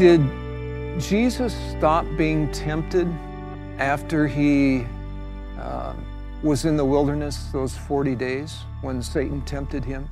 Did 0.00 0.22
Jesus 0.98 1.54
stop 1.76 2.06
being 2.16 2.50
tempted 2.52 3.06
after 3.76 4.26
he 4.26 4.86
uh, 5.58 5.92
was 6.42 6.64
in 6.64 6.78
the 6.78 6.84
wilderness 6.86 7.48
those 7.52 7.76
40 7.76 8.14
days 8.14 8.60
when 8.80 9.02
Satan 9.02 9.42
tempted 9.42 9.84
him? 9.84 10.08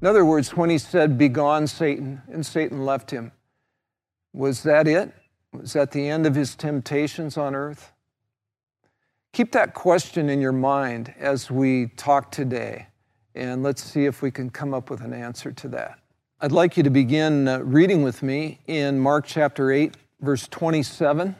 In 0.00 0.06
other 0.06 0.24
words, 0.24 0.56
when 0.56 0.70
he 0.70 0.78
said, 0.78 1.18
Begone, 1.18 1.66
Satan, 1.66 2.22
and 2.32 2.46
Satan 2.46 2.86
left 2.86 3.10
him, 3.10 3.32
was 4.32 4.62
that 4.62 4.88
it? 4.88 5.12
Was 5.52 5.74
that 5.74 5.90
the 5.90 6.08
end 6.08 6.24
of 6.24 6.34
his 6.34 6.54
temptations 6.54 7.36
on 7.36 7.54
earth? 7.54 7.92
Keep 9.34 9.52
that 9.52 9.74
question 9.74 10.30
in 10.30 10.40
your 10.40 10.52
mind 10.52 11.12
as 11.18 11.50
we 11.50 11.88
talk 11.98 12.30
today, 12.30 12.86
and 13.34 13.62
let's 13.62 13.84
see 13.84 14.06
if 14.06 14.22
we 14.22 14.30
can 14.30 14.48
come 14.48 14.72
up 14.72 14.88
with 14.88 15.02
an 15.02 15.12
answer 15.12 15.52
to 15.52 15.68
that. 15.68 16.01
I'd 16.44 16.50
like 16.50 16.76
you 16.76 16.82
to 16.82 16.90
begin 16.90 17.46
uh, 17.46 17.60
reading 17.60 18.02
with 18.02 18.20
me 18.20 18.58
in 18.66 18.98
Mark 18.98 19.26
chapter 19.26 19.70
8, 19.70 19.94
verse 20.20 20.48
27. 20.48 21.36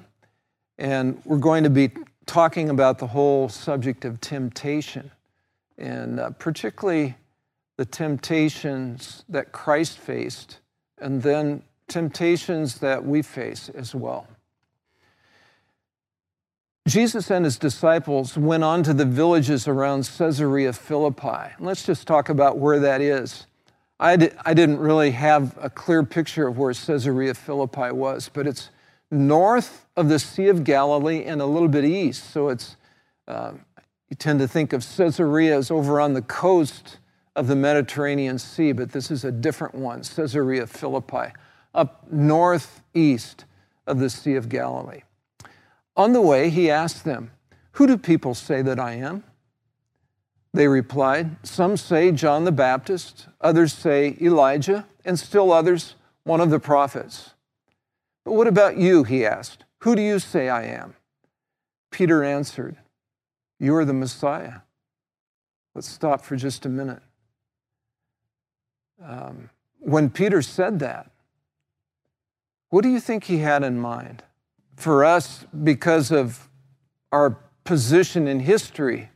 And 0.78 1.20
we're 1.25 1.38
going 1.38 1.65
to 1.65 1.70
be 1.70 1.91
talking 2.25 2.70
about 2.70 3.01
the 3.01 3.09
whole 3.09 3.48
subject 3.48 4.05
of 4.05 4.20
temptation, 4.20 5.11
and 5.77 6.20
uh, 6.20 6.30
particularly 6.30 7.16
the 7.78 7.84
temptations 7.84 9.25
that 9.28 9.51
Christ 9.51 9.98
faced, 9.98 10.61
and 10.98 11.20
then 11.20 11.64
temptations 11.89 12.78
that 12.78 13.05
we 13.05 13.23
face 13.23 13.70
as 13.70 13.97
well. 13.97 14.28
Jesus 16.87 17.28
and 17.28 17.45
his 17.45 17.59
disciples 17.59 18.39
went 18.39 18.62
on 18.62 18.84
to 18.84 18.95
the 18.95 19.05
villages 19.05 19.66
around 19.66 20.09
Caesarea 20.16 20.73
Philippi. 20.73 21.55
Let's 21.59 21.84
just 21.84 22.06
talk 22.06 22.28
about 22.28 22.59
where 22.59 22.78
that 22.78 23.00
is. 23.00 23.47
I, 24.01 24.17
didn't 24.17 24.79
really 24.79 25.13
have 25.13 25.57
a 25.61 25.71
clear 25.71 26.03
picture 26.03 26.49
of 26.49 26.59
where 26.59 26.73
Caesarea 26.75 27.35
Philippi 27.35 27.93
was, 27.93 28.29
but 28.33 28.49
it's 28.49 28.71
north 29.12 29.87
of 29.97 30.09
the 30.09 30.19
Sea 30.19 30.49
of 30.49 30.65
Galilee 30.65 31.25
and 31.25 31.41
a 31.41 31.47
little 31.47 31.69
bit 31.69 31.84
east. 31.84 32.31
So 32.33 32.49
it's, 32.49 32.77
uh, 33.29 33.53
you 34.11 34.17
tend 34.17 34.41
to 34.41 34.49
think 34.49 34.73
of 34.73 34.84
Caesarea 34.97 35.57
as 35.57 35.71
over 35.71 36.01
on 36.01 36.15
the 36.15 36.23
coast 36.23 36.99
of 37.37 37.47
the 37.47 37.57
Mediterranean 37.57 38.39
Sea, 38.39 38.73
but 38.73 38.93
this 38.93 39.11
is 39.11 39.25
a 39.25 39.33
different 39.33 39.75
one, 39.75 40.03
Caesarea 40.03 40.67
Philippi, 40.67 41.33
up 41.75 42.11
northeast 42.11 43.45
of 43.87 43.99
the 44.01 44.11
Sea 44.11 44.34
of 44.34 44.49
Galilee. 44.49 45.03
On 45.97 46.12
the 46.12 46.21
way, 46.21 46.51
he 46.51 46.71
asked 46.71 47.05
them, 47.05 47.31
Who 47.73 47.87
do 47.87 47.97
people 47.97 48.34
say 48.34 48.62
that 48.62 48.79
I 48.79 48.95
am? 48.95 49.25
They 50.55 50.69
replied, 50.69 51.36
Some 51.47 51.77
say 51.77 52.12
John 52.12 52.45
the 52.45 52.53
Baptist, 52.53 53.28
others 53.41 53.72
say 53.72 54.17
Elijah, 54.20 54.86
and 55.05 55.19
still 55.19 55.53
others, 55.53 55.97
one 56.25 56.41
of 56.41 56.50
the 56.50 56.61
prophets. 56.61 57.31
But 58.25 58.33
what 58.33 58.47
about 58.47 58.77
you? 58.77 59.05
He 59.05 59.25
asked. 59.25 59.64
Who 59.78 59.97
do 59.97 60.03
you 60.03 60.19
say 60.19 60.48
I 60.48 60.64
am? 60.64 60.94
Peter 61.91 62.22
answered, 62.22 62.77
You 63.59 63.75
are 63.77 63.84
the 63.84 63.92
Messiah. 63.92 64.61
Let's 65.75 65.89
stop 65.89 66.25
for 66.25 66.36
just 66.36 66.66
a 66.66 66.69
minute. 66.69 67.03
Um, 69.03 69.50
when 69.81 70.11
Peter 70.11 70.42
said 70.42 70.78
that, 70.81 71.11
what 72.69 72.83
do 72.83 72.89
you 72.89 73.00
think 73.00 73.25
he 73.25 73.39
had 73.39 73.62
in 73.62 73.78
mind? 73.78 74.22
For 74.77 75.05
us, 75.05 75.44
because 75.64 76.11
of 76.11 76.48
our 77.11 77.37
position 77.64 78.27
in 78.27 78.41
history, 78.41 79.11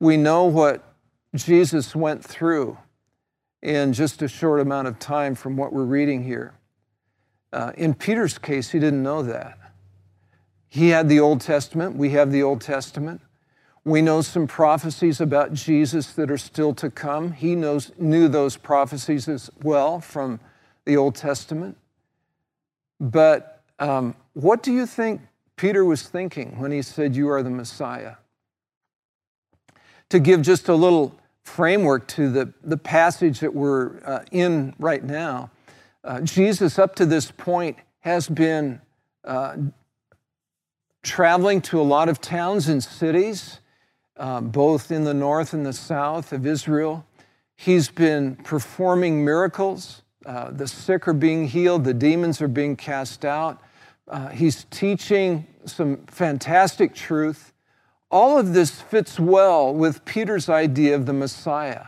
we 0.00 0.16
know 0.16 0.44
what 0.44 0.82
Jesus 1.34 1.94
went 1.94 2.24
through 2.24 2.78
in 3.62 3.92
just 3.92 4.22
a 4.22 4.28
short 4.28 4.60
amount 4.60 4.88
of 4.88 4.98
time 4.98 5.34
from 5.34 5.56
what 5.56 5.72
we're 5.72 5.84
reading 5.84 6.24
here. 6.24 6.54
Uh, 7.52 7.72
in 7.76 7.94
Peter's 7.94 8.38
case, 8.38 8.70
he 8.70 8.78
didn't 8.78 9.02
know 9.02 9.22
that. 9.22 9.58
He 10.68 10.88
had 10.88 11.08
the 11.08 11.20
Old 11.20 11.40
Testament, 11.40 11.96
we 11.96 12.10
have 12.10 12.30
the 12.30 12.42
Old 12.42 12.60
Testament. 12.60 13.20
We 13.84 14.02
know 14.02 14.20
some 14.20 14.48
prophecies 14.48 15.20
about 15.20 15.52
Jesus 15.52 16.12
that 16.14 16.28
are 16.28 16.38
still 16.38 16.74
to 16.74 16.90
come. 16.90 17.32
He 17.32 17.54
knows, 17.54 17.92
knew 17.98 18.26
those 18.26 18.56
prophecies 18.56 19.28
as 19.28 19.48
well 19.62 20.00
from 20.00 20.40
the 20.84 20.96
Old 20.96 21.14
Testament. 21.14 21.76
But 22.98 23.62
um, 23.78 24.16
what 24.32 24.64
do 24.64 24.72
you 24.72 24.86
think 24.86 25.20
Peter 25.54 25.84
was 25.84 26.02
thinking 26.02 26.58
when 26.58 26.72
he 26.72 26.82
said, 26.82 27.14
You 27.14 27.28
are 27.30 27.44
the 27.44 27.50
Messiah? 27.50 28.16
To 30.10 30.18
give 30.18 30.42
just 30.42 30.68
a 30.68 30.74
little 30.74 31.14
framework 31.42 32.06
to 32.08 32.30
the, 32.30 32.52
the 32.62 32.76
passage 32.76 33.40
that 33.40 33.54
we're 33.54 33.98
uh, 34.04 34.24
in 34.32 34.74
right 34.78 35.04
now, 35.04 35.50
uh, 36.04 36.20
Jesus, 36.20 36.78
up 36.78 36.94
to 36.96 37.06
this 37.06 37.30
point, 37.30 37.76
has 38.00 38.28
been 38.28 38.80
uh, 39.24 39.56
traveling 41.02 41.60
to 41.60 41.80
a 41.80 41.82
lot 41.82 42.08
of 42.08 42.20
towns 42.20 42.68
and 42.68 42.82
cities, 42.82 43.60
uh, 44.16 44.40
both 44.40 44.90
in 44.90 45.04
the 45.04 45.14
north 45.14 45.52
and 45.52 45.66
the 45.66 45.72
south 45.72 46.32
of 46.32 46.46
Israel. 46.46 47.04
He's 47.56 47.88
been 47.88 48.36
performing 48.36 49.24
miracles. 49.24 50.02
Uh, 50.24 50.50
the 50.50 50.68
sick 50.68 51.08
are 51.08 51.12
being 51.12 51.48
healed, 51.48 51.84
the 51.84 51.94
demons 51.94 52.40
are 52.40 52.48
being 52.48 52.76
cast 52.76 53.24
out. 53.24 53.60
Uh, 54.08 54.28
he's 54.28 54.64
teaching 54.70 55.46
some 55.64 55.96
fantastic 56.06 56.94
truth. 56.94 57.52
All 58.10 58.38
of 58.38 58.54
this 58.54 58.80
fits 58.80 59.18
well 59.18 59.74
with 59.74 60.04
Peter's 60.04 60.48
idea 60.48 60.94
of 60.94 61.06
the 61.06 61.12
Messiah. 61.12 61.86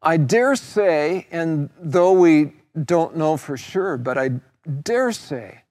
I 0.00 0.18
dare 0.18 0.54
say, 0.54 1.26
and 1.30 1.70
though 1.80 2.12
we 2.12 2.52
don't 2.84 3.16
know 3.16 3.36
for 3.36 3.56
sure, 3.56 3.96
but 3.96 4.18
I 4.18 4.30
dare 4.82 5.12
say 5.12 5.62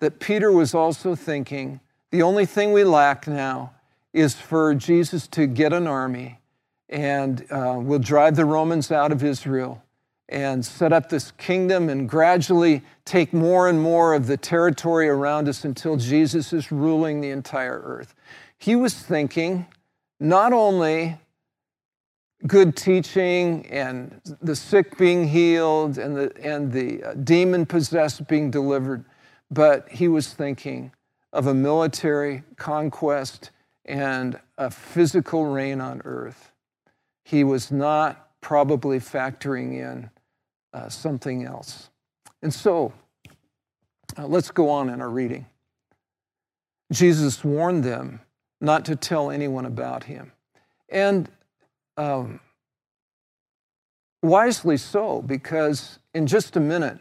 that 0.00 0.20
Peter 0.20 0.52
was 0.52 0.74
also 0.74 1.14
thinking 1.14 1.80
the 2.10 2.22
only 2.22 2.46
thing 2.46 2.72
we 2.72 2.84
lack 2.84 3.26
now 3.26 3.72
is 4.12 4.34
for 4.34 4.74
Jesus 4.74 5.26
to 5.28 5.46
get 5.46 5.72
an 5.72 5.86
army 5.86 6.40
and 6.88 7.44
uh, 7.50 7.76
we'll 7.78 7.98
drive 7.98 8.36
the 8.36 8.44
Romans 8.44 8.92
out 8.92 9.10
of 9.10 9.24
Israel 9.24 9.82
and 10.28 10.64
set 10.64 10.92
up 10.92 11.08
this 11.08 11.32
kingdom 11.32 11.88
and 11.88 12.08
gradually 12.08 12.82
take 13.04 13.32
more 13.32 13.68
and 13.68 13.80
more 13.80 14.14
of 14.14 14.26
the 14.26 14.36
territory 14.36 15.08
around 15.08 15.48
us 15.48 15.64
until 15.64 15.96
Jesus 15.96 16.52
is 16.52 16.70
ruling 16.70 17.20
the 17.20 17.30
entire 17.30 17.80
earth. 17.84 18.14
He 18.64 18.76
was 18.76 18.94
thinking 18.94 19.66
not 20.18 20.54
only 20.54 21.18
good 22.46 22.74
teaching 22.74 23.66
and 23.66 24.22
the 24.40 24.56
sick 24.56 24.96
being 24.96 25.28
healed 25.28 25.98
and 25.98 26.16
the, 26.16 26.32
and 26.42 26.72
the 26.72 27.02
uh, 27.02 27.12
demon 27.12 27.66
possessed 27.66 28.26
being 28.26 28.50
delivered, 28.50 29.04
but 29.50 29.86
he 29.90 30.08
was 30.08 30.32
thinking 30.32 30.92
of 31.30 31.46
a 31.46 31.52
military 31.52 32.42
conquest 32.56 33.50
and 33.84 34.40
a 34.56 34.70
physical 34.70 35.44
reign 35.44 35.82
on 35.82 36.00
earth. 36.06 36.50
He 37.26 37.44
was 37.44 37.70
not 37.70 38.30
probably 38.40 38.98
factoring 38.98 39.74
in 39.74 40.08
uh, 40.72 40.88
something 40.88 41.44
else. 41.44 41.90
And 42.40 42.54
so, 42.54 42.94
uh, 44.16 44.26
let's 44.26 44.50
go 44.50 44.70
on 44.70 44.88
in 44.88 45.02
our 45.02 45.10
reading. 45.10 45.44
Jesus 46.90 47.44
warned 47.44 47.84
them 47.84 48.20
not 48.64 48.84
to 48.86 48.96
tell 48.96 49.30
anyone 49.30 49.66
about 49.66 50.04
him. 50.04 50.32
And 50.88 51.28
um, 51.96 52.40
wisely 54.22 54.76
so, 54.76 55.22
because 55.22 55.98
in 56.14 56.26
just 56.26 56.56
a 56.56 56.60
minute, 56.60 56.98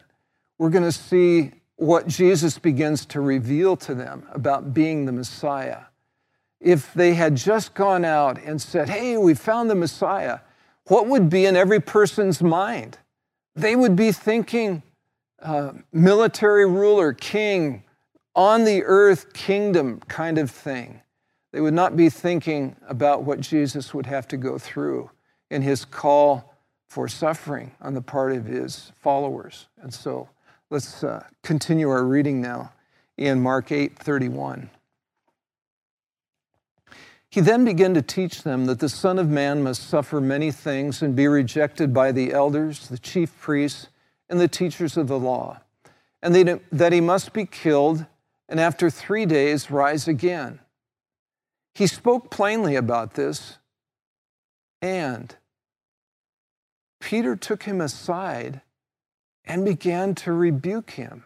we're 0.58 0.70
going 0.70 0.84
to 0.84 0.92
see 0.92 1.52
what 1.76 2.08
Jesus 2.08 2.60
begins 2.60 3.06
to 3.08 3.22
reveal 3.22 3.76
to 3.78 3.96
them 3.96 4.28
about 4.32 4.74
being 4.74 5.06
the 5.06 5.12
Messiah. 5.12 5.82
If 6.60 6.94
they 6.94 7.14
had 7.14 7.36
just 7.36 7.74
gone 7.74 8.06
out 8.06 8.42
and 8.42 8.62
said, 8.62 8.90
Hey, 8.90 9.18
we 9.18 9.34
found 9.34 9.70
the 9.70 9.76
Messiah, 9.76 10.40
what 10.88 11.08
would 11.08 11.30
be 11.30 11.46
in 11.46 11.56
every 11.56 11.80
person's 11.80 12.42
mind? 12.42 12.98
They 13.56 13.76
would 13.76 13.96
be 13.96 14.12
thinking, 14.12 14.84
uh, 15.42 15.74
military 15.92 16.66
ruler, 16.66 17.14
king, 17.14 17.84
on 18.36 18.64
the 18.64 18.84
earth 18.84 19.34
kingdom 19.34 20.00
kind 20.08 20.38
of 20.38 20.50
thing. 20.50 21.02
They 21.54 21.62
would 21.62 21.76
not 21.76 21.96
be 21.96 22.10
thinking 22.10 22.76
about 22.88 23.24
what 23.24 23.40
Jesus 23.40 23.94
would 23.94 24.08
have 24.08 24.28
to 24.30 24.38
go 24.38 24.58
through 24.58 25.12
in 25.52 25.62
his 25.62 25.86
call 25.86 26.56
for 26.88 27.08
suffering 27.08 27.72
on 27.80 27.94
the 27.94 28.02
part 28.02 28.32
of 28.34 28.46
his 28.46 28.92
followers. 28.96 29.68
And 29.80 29.94
so 29.94 30.30
let's 30.72 31.04
uh, 31.04 31.24
continue 31.44 31.90
our 31.90 32.04
reading 32.04 32.42
now 32.42 32.74
in 33.18 33.40
Mark 33.40 33.72
8 33.72 33.98
31. 33.98 34.72
He 37.30 37.40
then 37.40 37.66
began 37.66 37.94
to 37.94 38.02
teach 38.02 38.42
them 38.42 38.66
that 38.66 38.80
the 38.80 38.90
Son 38.90 39.20
of 39.20 39.30
Man 39.30 39.64
must 39.64 39.88
suffer 39.88 40.20
many 40.20 40.52
things 40.52 41.04
and 41.04 41.16
be 41.16 41.28
rejected 41.28 41.94
by 41.94 42.12
the 42.12 42.34
elders, 42.34 42.88
the 42.88 42.98
chief 42.98 43.40
priests, 43.40 43.88
and 44.28 44.40
the 44.40 44.48
teachers 44.48 44.98
of 44.98 45.08
the 45.08 45.20
law, 45.20 45.60
and 46.24 46.62
that 46.72 46.94
he 46.94 47.02
must 47.02 47.32
be 47.32 47.46
killed 47.46 48.06
and 48.50 48.60
after 48.60 48.90
three 48.90 49.26
days 49.26 49.72
rise 49.72 50.08
again. 50.08 50.60
He 51.76 51.88
spoke 51.88 52.30
plainly 52.30 52.76
about 52.76 53.16
this, 53.16 53.58
and 54.82 55.36
Peter 57.00 57.36
took 57.36 57.64
him 57.64 57.82
aside 57.82 58.62
and 59.46 59.66
began 59.66 60.16
to 60.16 60.32
rebuke 60.32 60.92
him. 60.92 61.26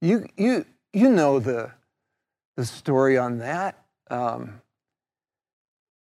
You, 0.00 0.26
you, 0.36 0.64
you 0.92 1.10
know 1.10 1.38
the, 1.38 1.70
the 2.56 2.64
story 2.64 3.18
on 3.18 3.38
that. 3.38 3.84
Um, 4.10 4.60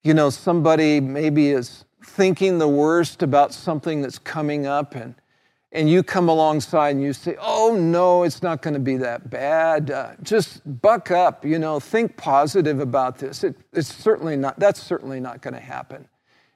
you 0.02 0.14
know, 0.14 0.30
somebody 0.30 1.00
maybe 1.00 1.50
is 1.50 1.84
thinking 2.04 2.58
the 2.58 2.68
worst 2.68 3.22
about 3.22 3.52
something 3.52 4.02
that's 4.02 4.18
coming 4.18 4.66
up, 4.66 4.94
and, 4.94 5.14
and 5.74 5.90
you 5.90 6.04
come 6.04 6.28
alongside 6.28 6.90
and 6.90 7.02
you 7.02 7.12
say, 7.12 7.36
Oh, 7.40 7.76
no, 7.78 8.22
it's 8.22 8.42
not 8.42 8.62
going 8.62 8.74
to 8.74 8.80
be 8.80 8.96
that 8.98 9.28
bad. 9.28 9.90
Uh, 9.90 10.12
just 10.22 10.62
buck 10.80 11.10
up, 11.10 11.44
you 11.44 11.58
know, 11.58 11.80
think 11.80 12.16
positive 12.16 12.78
about 12.78 13.18
this. 13.18 13.42
It, 13.42 13.56
it's 13.72 13.92
certainly 13.92 14.36
not, 14.36 14.58
that's 14.58 14.80
certainly 14.80 15.20
not 15.20 15.42
going 15.42 15.54
to 15.54 15.60
happen. 15.60 16.08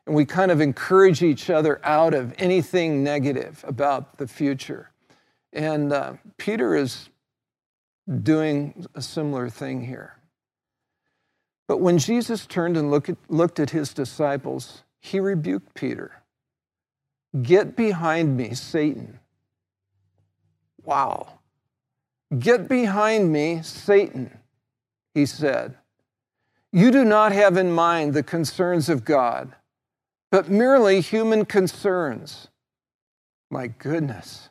And 0.06 0.14
we 0.14 0.24
kind 0.24 0.50
of 0.50 0.60
encourage 0.60 1.22
each 1.22 1.50
other 1.50 1.80
out 1.84 2.14
of 2.14 2.32
anything 2.38 3.02
negative 3.02 3.62
about 3.66 4.16
the 4.18 4.28
future. 4.28 4.90
And 5.52 5.92
uh, 5.92 6.14
Peter 6.36 6.76
is 6.76 7.10
doing 8.22 8.86
a 8.94 9.02
similar 9.02 9.50
thing 9.50 9.84
here. 9.84 10.14
But 11.66 11.78
when 11.78 11.98
Jesus 11.98 12.46
turned 12.46 12.76
and 12.76 12.90
look 12.90 13.10
at, 13.10 13.16
looked 13.28 13.60
at 13.60 13.70
his 13.70 13.92
disciples, 13.92 14.84
he 15.00 15.20
rebuked 15.20 15.74
Peter. 15.74 16.22
Get 17.42 17.76
behind 17.76 18.36
me, 18.36 18.54
Satan. 18.54 19.18
Wow. 20.84 21.38
Get 22.38 22.68
behind 22.68 23.32
me, 23.32 23.62
Satan, 23.62 24.38
he 25.14 25.26
said. 25.26 25.76
You 26.72 26.90
do 26.90 27.04
not 27.04 27.32
have 27.32 27.56
in 27.56 27.72
mind 27.72 28.14
the 28.14 28.22
concerns 28.22 28.88
of 28.88 29.04
God, 29.04 29.54
but 30.30 30.48
merely 30.48 31.00
human 31.00 31.44
concerns. 31.44 32.48
My 33.50 33.68
goodness. 33.68 34.50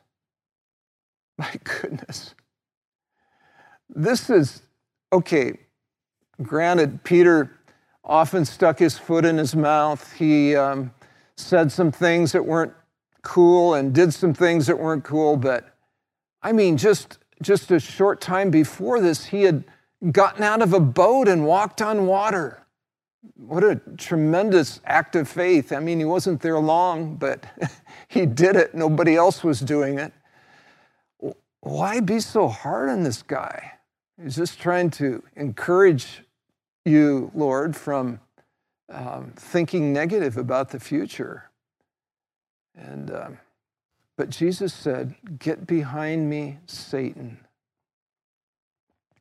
My 1.37 1.53
goodness. 1.63 2.33
This 3.89 4.29
is, 4.29 4.63
okay, 5.13 5.59
granted, 6.41 7.03
Peter 7.03 7.51
often 8.03 8.45
stuck 8.45 8.79
his 8.79 8.97
foot 8.97 9.23
in 9.23 9.37
his 9.37 9.55
mouth. 9.55 10.13
He 10.13 10.55
um, 10.55 10.91
said 11.37 11.71
some 11.71 11.91
things 11.91 12.31
that 12.31 12.45
weren't 12.45 12.73
cool 13.21 13.75
and 13.75 13.93
did 13.93 14.13
some 14.13 14.33
things 14.33 14.67
that 14.67 14.77
weren't 14.77 15.03
cool, 15.03 15.37
but 15.37 15.75
I 16.41 16.51
mean, 16.51 16.77
just, 16.77 17.19
just 17.41 17.71
a 17.71 17.79
short 17.79 18.21
time 18.21 18.49
before 18.49 18.99
this, 18.99 19.25
he 19.25 19.43
had 19.43 19.63
gotten 20.11 20.43
out 20.43 20.61
of 20.61 20.73
a 20.73 20.79
boat 20.79 21.27
and 21.27 21.45
walked 21.45 21.81
on 21.81 22.07
water. 22.07 22.63
What 23.35 23.63
a 23.63 23.81
tremendous 23.97 24.79
act 24.85 25.15
of 25.15 25.27
faith. 25.27 25.71
I 25.71 25.79
mean, 25.79 25.99
he 25.99 26.05
wasn't 26.05 26.41
there 26.41 26.59
long, 26.59 27.15
but 27.15 27.45
he 28.07 28.25
did 28.25 28.55
it. 28.55 28.73
Nobody 28.73 29.15
else 29.15 29.43
was 29.43 29.59
doing 29.59 29.99
it. 29.99 30.13
Why 31.61 31.99
be 31.99 32.19
so 32.19 32.47
hard 32.47 32.89
on 32.89 33.03
this 33.03 33.21
guy? 33.21 33.73
He's 34.21 34.35
just 34.35 34.59
trying 34.59 34.89
to 34.91 35.23
encourage 35.35 36.23
you, 36.85 37.31
Lord, 37.35 37.75
from 37.75 38.19
um, 38.89 39.33
thinking 39.35 39.91
negative 39.93 40.37
about 40.37 40.69
the 40.69 40.79
future. 40.79 41.49
And, 42.75 43.11
um, 43.11 43.37
but 44.15 44.29
Jesus 44.29 44.73
said, 44.73 45.15
Get 45.39 45.67
behind 45.67 46.29
me, 46.29 46.59
Satan. 46.65 47.39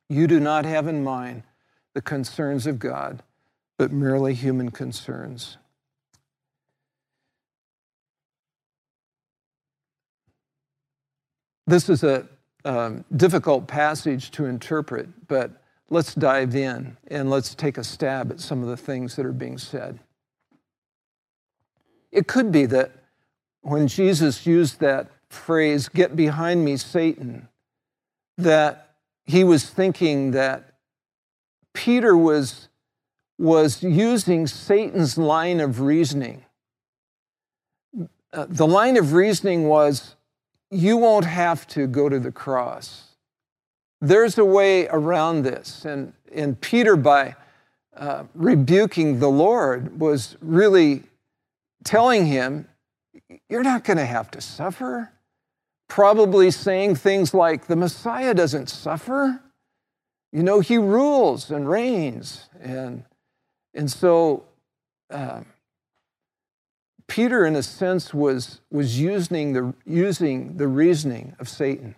You 0.08 0.26
do 0.26 0.38
not 0.38 0.64
have 0.64 0.86
in 0.86 1.02
mind 1.02 1.42
the 1.94 2.02
concerns 2.02 2.66
of 2.66 2.78
God, 2.78 3.22
but 3.76 3.92
merely 3.92 4.34
human 4.34 4.70
concerns. 4.70 5.56
This 11.66 11.88
is 11.88 12.04
a 12.04 12.28
um, 12.64 13.04
difficult 13.14 13.66
passage 13.66 14.30
to 14.32 14.46
interpret, 14.46 15.08
but 15.26 15.62
let's 15.88 16.14
dive 16.14 16.54
in 16.54 16.96
and 17.08 17.30
let's 17.30 17.54
take 17.54 17.78
a 17.78 17.84
stab 17.84 18.30
at 18.30 18.40
some 18.40 18.62
of 18.62 18.68
the 18.68 18.76
things 18.76 19.16
that 19.16 19.26
are 19.26 19.32
being 19.32 19.58
said. 19.58 19.98
It 22.10 22.26
could 22.26 22.50
be 22.50 22.66
that 22.66 22.92
when 23.62 23.88
Jesus 23.88 24.46
used 24.46 24.80
that 24.80 25.10
phrase, 25.28 25.88
get 25.88 26.16
behind 26.16 26.64
me, 26.64 26.76
Satan, 26.76 27.48
that 28.38 28.94
he 29.24 29.44
was 29.44 29.68
thinking 29.68 30.32
that 30.32 30.74
Peter 31.74 32.16
was, 32.16 32.68
was 33.38 33.82
using 33.82 34.46
Satan's 34.46 35.18
line 35.18 35.60
of 35.60 35.80
reasoning. 35.80 36.44
Uh, 38.32 38.46
the 38.48 38.66
line 38.66 38.96
of 38.96 39.12
reasoning 39.12 39.68
was, 39.68 40.16
you 40.70 40.96
won't 40.96 41.24
have 41.24 41.66
to 41.68 41.86
go 41.86 42.08
to 42.08 42.18
the 42.18 42.32
cross 42.32 43.15
there's 44.00 44.38
a 44.38 44.44
way 44.44 44.86
around 44.88 45.42
this. 45.42 45.84
And, 45.84 46.12
and 46.32 46.60
Peter, 46.60 46.96
by 46.96 47.34
uh, 47.96 48.24
rebuking 48.34 49.18
the 49.18 49.28
Lord, 49.28 49.98
was 49.98 50.36
really 50.40 51.04
telling 51.84 52.26
him, 52.26 52.68
You're 53.48 53.62
not 53.62 53.84
going 53.84 53.96
to 53.96 54.06
have 54.06 54.30
to 54.32 54.40
suffer. 54.40 55.12
Probably 55.88 56.50
saying 56.50 56.96
things 56.96 57.32
like, 57.32 57.66
The 57.66 57.76
Messiah 57.76 58.34
doesn't 58.34 58.68
suffer. 58.68 59.40
You 60.32 60.42
know, 60.42 60.60
he 60.60 60.76
rules 60.76 61.50
and 61.50 61.68
reigns. 61.68 62.48
And, 62.60 63.04
and 63.72 63.90
so, 63.90 64.44
uh, 65.10 65.42
Peter, 67.06 67.46
in 67.46 67.54
a 67.54 67.62
sense, 67.62 68.12
was, 68.12 68.60
was 68.70 68.98
using, 69.00 69.52
the, 69.52 69.72
using 69.86 70.56
the 70.56 70.66
reasoning 70.66 71.36
of 71.38 71.48
Satan. 71.48 71.94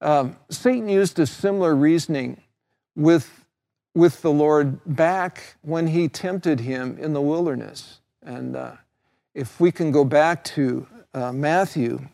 Um, 0.00 0.36
Satan 0.48 0.88
used 0.88 1.18
a 1.18 1.26
similar 1.26 1.74
reasoning 1.74 2.40
with, 2.94 3.44
with 3.94 4.22
the 4.22 4.30
Lord 4.30 4.80
back 4.86 5.56
when 5.62 5.88
he 5.88 6.08
tempted 6.08 6.60
him 6.60 6.98
in 6.98 7.12
the 7.12 7.20
wilderness. 7.20 8.00
And 8.22 8.56
uh, 8.56 8.72
if 9.34 9.60
we 9.60 9.72
can 9.72 9.90
go 9.90 10.04
back 10.04 10.44
to 10.44 10.86
uh, 11.14 11.32
Matthew 11.32 12.08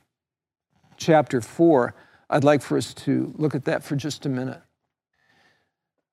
chapter 0.96 1.40
4, 1.40 1.94
I'd 2.30 2.44
like 2.44 2.62
for 2.62 2.78
us 2.78 2.94
to 2.94 3.34
look 3.36 3.54
at 3.54 3.64
that 3.66 3.84
for 3.84 3.96
just 3.96 4.24
a 4.24 4.28
minute. 4.28 4.60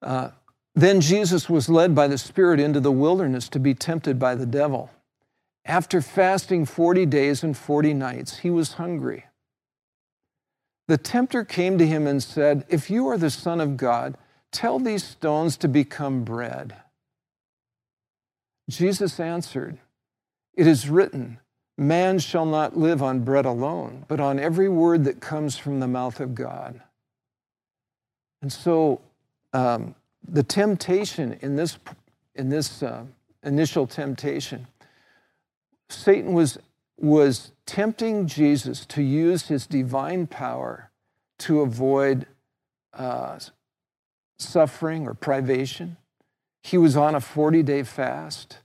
Uh, 0.01 0.29
then 0.75 1.01
Jesus 1.01 1.50
was 1.50 1.69
led 1.69 1.94
by 1.94 2.07
the 2.07 2.18
Spirit 2.18 2.59
into 2.59 2.79
the 2.79 2.91
wilderness 2.91 3.50
to 3.50 3.59
be 3.59 3.73
tempted 3.73 4.18
by 4.18 4.35
the 4.35 4.45
devil. 4.45 4.89
After 5.65 6.01
fasting 6.01 6.65
40 6.65 7.06
days 7.06 7.44
and 7.44 7.56
40 7.56 7.94
nights, 7.94 8.40
he 8.40 8.49
was 8.49 8.73
hungry. 8.73 9.25
The 10.92 10.98
tempter 10.98 11.45
came 11.45 11.78
to 11.78 11.88
him 11.88 12.06
and 12.06 12.21
said, 12.21 12.66
If 12.68 12.90
you 12.90 13.07
are 13.07 13.18
the 13.18 13.30
Son 13.30 13.62
of 13.62 13.78
God, 13.78 14.18
tell 14.52 14.78
these 14.78 15.06
stones 15.06 15.56
to 15.56 15.69
become 15.69 16.26
bread. 16.26 16.76
Jesus 18.69 19.18
answered, 19.18 19.78
It 20.54 20.68
is 20.68 20.90
written, 20.90 21.40
Man 21.78 22.19
shall 22.19 22.45
not 22.45 22.76
live 22.78 23.02
on 23.02 23.24
bread 23.24 23.45
alone, 23.45 24.04
but 24.10 24.19
on 24.19 24.38
every 24.38 24.68
word 24.68 25.06
that 25.06 25.21
comes 25.21 25.57
from 25.57 25.80
the 25.80 25.88
mouth 25.88 26.19
of 26.19 26.36
God. 26.36 26.81
And 28.42 28.52
so 28.52 29.00
um, 29.54 29.95
the 30.28 30.44
temptation 30.44 31.40
in 31.42 31.56
this, 31.56 31.80
in 32.36 32.50
this 32.50 32.83
uh, 32.83 33.06
initial 33.44 33.88
temptation, 33.88 34.68
Satan 35.88 36.33
was 36.33 36.57
was 37.02 37.52
tempting 37.66 38.28
Jesus 38.28 38.86
to 38.86 39.02
use 39.02 39.48
his 39.48 39.66
divine 39.66 40.28
power 40.28 40.92
to 41.40 41.62
avoid 41.62 42.28
uh, 42.94 43.40
suffering 44.38 45.08
or 45.08 45.14
privation. 45.14 45.98
He 46.64 46.78
was 46.78 46.96
on 46.96 47.16
a 47.16 47.20
40 47.20 47.64
day 47.64 47.84
fast. 47.84 48.60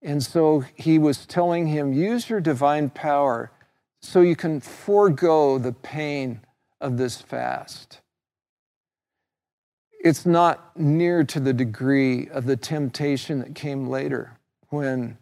And 0.00 0.22
so 0.22 0.64
he 0.74 0.98
was 0.98 1.26
telling 1.26 1.66
him, 1.68 1.92
use 1.92 2.28
your 2.28 2.40
divine 2.40 2.90
power 2.90 3.52
so 4.00 4.20
you 4.20 4.34
can 4.34 4.60
forego 4.60 5.58
the 5.58 5.72
pain 5.72 6.40
of 6.80 6.96
this 6.96 7.20
fast. 7.20 8.00
It's 10.02 10.26
not 10.26 10.76
near 10.76 11.22
to 11.24 11.38
the 11.38 11.52
degree 11.52 12.28
of 12.28 12.46
the 12.46 12.56
temptation 12.56 13.38
that 13.38 13.54
came 13.54 13.88
later 13.88 14.38
when 14.70 15.18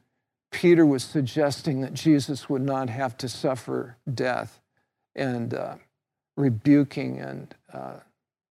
Peter 0.51 0.85
was 0.85 1.05
suggesting 1.05 1.81
that 1.81 1.95
Jesus 1.95 2.49
would 2.49 2.63
not 2.63 2.89
have 2.89 3.17
to 3.19 3.29
suffer 3.29 3.97
death 4.13 4.61
and 5.15 5.55
uh, 5.55 5.77
rebuking 6.37 7.19
and 7.19 7.55
uh, 7.73 7.99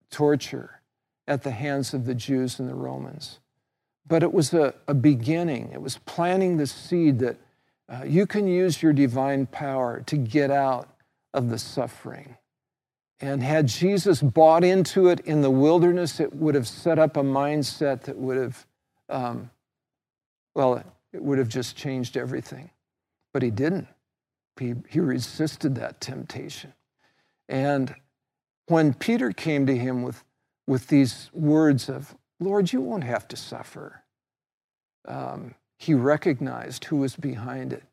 torture 0.10 0.82
at 1.27 1.44
the 1.44 1.51
hands 1.51 1.94
of 1.94 2.06
the 2.06 2.15
Jews 2.15 2.60
and 2.60 2.70
the 2.70 2.75
Romans. 2.75 3.39
But 4.08 4.24
it 4.24 4.34
was 4.34 4.53
a, 4.53 4.74
a 4.88 4.94
beginning, 4.94 5.72
it 5.74 5.82
was 5.82 6.00
planting 6.00 6.58
the 6.58 6.68
seed 6.68 7.20
that 7.20 7.38
uh, 7.88 8.03
you 8.06 8.25
can 8.25 8.48
use 8.48 8.82
your 8.82 8.94
divine 8.94 9.46
power 9.46 10.01
to 10.08 10.18
get 10.18 10.51
out 10.51 10.89
of 11.34 11.50
the 11.50 11.58
suffering. 11.58 12.36
And 13.22 13.44
had 13.44 13.68
Jesus 13.68 14.22
bought 14.22 14.63
into 14.63 15.10
it 15.10 15.20
in 15.22 15.41
the 15.41 15.51
wilderness, 15.51 16.20
it 16.20 16.34
would 16.34 16.56
have 16.56 16.68
set 16.68 16.98
up 16.98 17.18
a 17.18 17.24
mindset 17.24 18.01
that 18.03 18.18
would 18.18 18.38
have, 18.38 18.65
um, 19.10 19.50
well, 20.56 20.84
it 21.13 21.24
would 21.24 21.38
have 21.38 21.50
just 21.50 21.75
changed 21.75 22.18
everything. 22.18 22.72
But 23.34 23.44
he 23.44 23.51
didn't. 23.51 23.88
He, 24.60 24.75
he 24.89 25.00
resisted 25.00 25.75
that 25.75 26.01
temptation. 26.01 26.74
And 27.48 27.96
when 28.68 28.94
Peter 28.94 29.32
came 29.32 29.66
to 29.66 29.75
him 29.75 30.04
with, 30.04 30.24
with 30.68 30.88
these 30.88 31.30
words 31.34 31.89
of, 31.89 32.16
Lord, 32.39 32.72
you 32.72 32.82
won't 32.82 33.04
have 33.04 33.28
to 33.30 33.36
suffer, 33.36 34.04
um, 35.08 35.56
he 35.78 35.94
recognized 35.94 36.86
who 36.86 36.98
was 36.98 37.16
behind 37.16 37.74
it. 37.74 37.84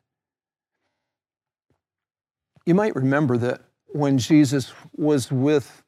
You 2.65 2.75
might 2.75 2.95
remember 2.95 3.37
that 3.37 3.61
when 3.87 4.17
Jesus 4.17 4.73
was 4.95 5.31
with 5.31 5.83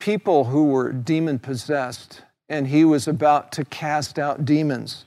people 0.00 0.44
who 0.44 0.68
were 0.68 0.92
demon 0.92 1.38
possessed 1.38 2.22
and 2.48 2.66
he 2.66 2.84
was 2.84 3.06
about 3.06 3.52
to 3.52 3.64
cast 3.64 4.18
out 4.18 4.44
demons, 4.44 5.04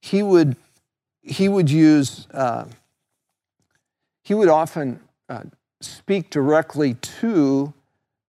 he 0.00 0.22
would, 0.22 0.56
he 1.28 1.48
would 1.48 1.70
use, 1.70 2.26
uh, 2.32 2.64
he 4.22 4.34
would 4.34 4.48
often 4.48 5.00
uh, 5.28 5.44
speak 5.80 6.30
directly 6.30 6.94
to 6.94 7.72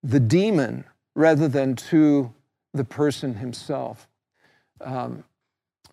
the 0.02 0.20
demon 0.20 0.84
rather 1.14 1.48
than 1.48 1.74
to 1.74 2.32
the 2.72 2.84
person 2.84 3.34
himself. 3.34 4.08
Um, 4.80 5.24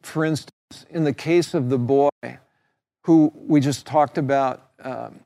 for 0.01 0.23
instance, 0.23 0.85
in 0.89 1.03
the 1.03 1.13
case 1.13 1.53
of 1.53 1.69
the 1.69 1.77
boy 1.77 2.09
who 3.01 3.31
we 3.35 3.59
just 3.59 3.85
talked 3.85 4.17
about, 4.17 4.69
um, 4.83 5.19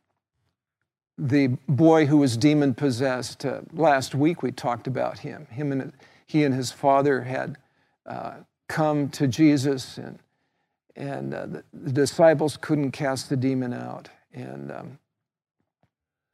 the 1.17 1.47
boy 1.67 2.05
who 2.05 2.17
was 2.17 2.37
demon 2.37 2.73
possessed, 2.73 3.45
uh, 3.45 3.61
last 3.73 4.15
week 4.15 4.41
we 4.41 4.51
talked 4.51 4.87
about 4.87 5.19
him. 5.19 5.47
Him 5.51 5.71
and 5.71 5.93
he 6.25 6.43
and 6.43 6.55
his 6.55 6.71
father 6.71 7.23
had 7.23 7.57
uh, 8.05 8.35
come 8.67 9.09
to 9.09 9.27
Jesus, 9.27 9.97
and 9.97 10.19
and 10.95 11.33
uh, 11.33 11.45
the, 11.45 11.91
disciples 11.91 12.57
couldn't 12.57 12.91
cast 12.91 13.29
the 13.29 13.37
demon 13.37 13.73
out. 13.73 14.09
And 14.33 14.71
um, 14.71 14.99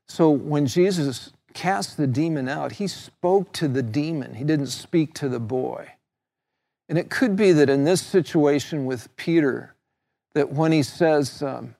so 0.07 0.29
when 0.29 0.65
Jesus 0.65 1.31
cast 1.53 1.97
the 1.97 2.07
demon 2.07 2.47
out, 2.47 2.73
he 2.73 2.87
spoke 2.87 3.51
to 3.53 3.67
the 3.67 3.83
demon. 3.83 4.35
He 4.35 4.43
didn't 4.43 4.67
speak 4.67 5.13
to 5.15 5.29
the 5.29 5.39
boy. 5.39 5.91
And 6.89 6.97
it 6.97 7.09
could 7.09 7.35
be 7.35 7.51
that 7.51 7.69
in 7.69 7.83
this 7.83 8.01
situation 8.01 8.85
with 8.85 9.15
Peter, 9.17 9.75
that 10.33 10.51
when 10.51 10.71
he 10.71 10.83
says, 10.83 11.41
um, 11.41 11.75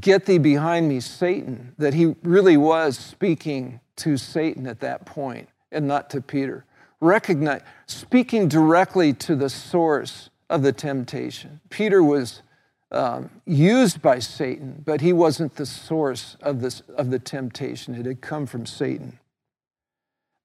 Get 0.00 0.26
thee 0.26 0.38
behind 0.38 0.88
me, 0.88 0.98
Satan, 1.00 1.74
that 1.78 1.94
he 1.94 2.16
really 2.22 2.56
was 2.56 2.98
speaking 2.98 3.80
to 3.96 4.16
Satan 4.16 4.66
at 4.66 4.80
that 4.80 5.04
point 5.04 5.48
and 5.70 5.86
not 5.86 6.10
to 6.10 6.20
Peter. 6.20 6.64
Recognize, 7.00 7.62
speaking 7.86 8.48
directly 8.48 9.12
to 9.12 9.36
the 9.36 9.48
source 9.48 10.30
of 10.50 10.62
the 10.62 10.72
temptation. 10.72 11.60
Peter 11.70 12.02
was 12.02 12.42
um, 12.90 13.30
used 13.46 14.00
by 14.00 14.18
Satan, 14.18 14.82
but 14.84 15.00
he 15.00 15.12
wasn't 15.12 15.56
the 15.56 15.66
source 15.66 16.36
of, 16.40 16.60
this, 16.60 16.82
of 16.96 17.10
the 17.10 17.18
temptation. 17.18 17.94
It 17.94 18.06
had 18.06 18.20
come 18.20 18.46
from 18.46 18.66
Satan. 18.66 19.18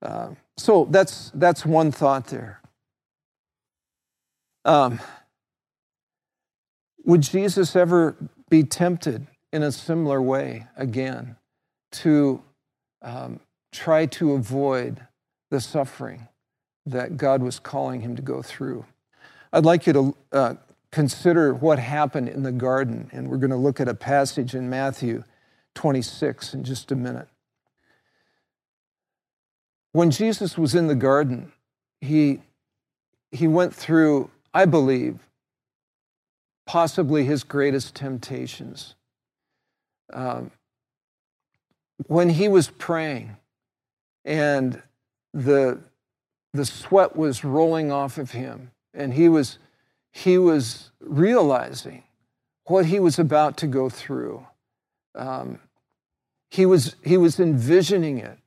Uh, 0.01 0.29
so 0.57 0.87
that's, 0.89 1.31
that's 1.35 1.65
one 1.65 1.91
thought 1.91 2.27
there. 2.27 2.61
Um, 4.65 4.99
would 7.05 7.21
Jesus 7.21 7.75
ever 7.75 8.15
be 8.49 8.63
tempted 8.63 9.27
in 9.51 9.63
a 9.63 9.71
similar 9.71 10.21
way 10.21 10.67
again 10.75 11.35
to 11.91 12.41
um, 13.01 13.39
try 13.71 14.05
to 14.05 14.33
avoid 14.33 15.05
the 15.49 15.61
suffering 15.61 16.27
that 16.85 17.17
God 17.17 17.41
was 17.41 17.59
calling 17.59 18.01
him 18.01 18.15
to 18.15 18.21
go 18.21 18.41
through? 18.41 18.85
I'd 19.51 19.65
like 19.65 19.87
you 19.87 19.93
to 19.93 20.15
uh, 20.31 20.53
consider 20.91 21.53
what 21.53 21.79
happened 21.79 22.29
in 22.29 22.43
the 22.43 22.51
garden, 22.51 23.09
and 23.11 23.27
we're 23.27 23.37
going 23.37 23.49
to 23.49 23.55
look 23.55 23.79
at 23.79 23.87
a 23.87 23.93
passage 23.93 24.53
in 24.53 24.69
Matthew 24.69 25.23
26 25.75 26.53
in 26.53 26.63
just 26.63 26.91
a 26.91 26.95
minute. 26.95 27.27
When 29.91 30.11
Jesus 30.11 30.57
was 30.57 30.75
in 30.75 30.87
the 30.87 30.95
garden, 30.95 31.51
he, 32.01 32.41
he 33.31 33.47
went 33.47 33.73
through, 33.73 34.29
I 34.53 34.65
believe, 34.65 35.19
possibly 36.67 37.25
his 37.25 37.43
greatest 37.43 37.95
temptations. 37.95 38.93
Um, 40.13 40.51
when 42.07 42.29
he 42.29 42.47
was 42.47 42.69
praying 42.69 43.35
and 44.25 44.81
the, 45.33 45.79
the 46.53 46.65
sweat 46.65 47.15
was 47.15 47.43
rolling 47.43 47.91
off 47.91 48.19
of 48.19 48.31
him, 48.31 48.71
and 48.93 49.13
he 49.13 49.29
was, 49.29 49.59
he 50.11 50.37
was 50.37 50.91
realizing 50.99 52.03
what 52.65 52.85
he 52.85 52.99
was 52.99 53.17
about 53.19 53.57
to 53.57 53.67
go 53.67 53.89
through. 53.89 54.45
Um, 55.15 55.59
he, 56.49 56.65
was, 56.65 56.95
he 57.03 57.17
was 57.17 57.39
envisioning 57.39 58.19
it. 58.19 58.37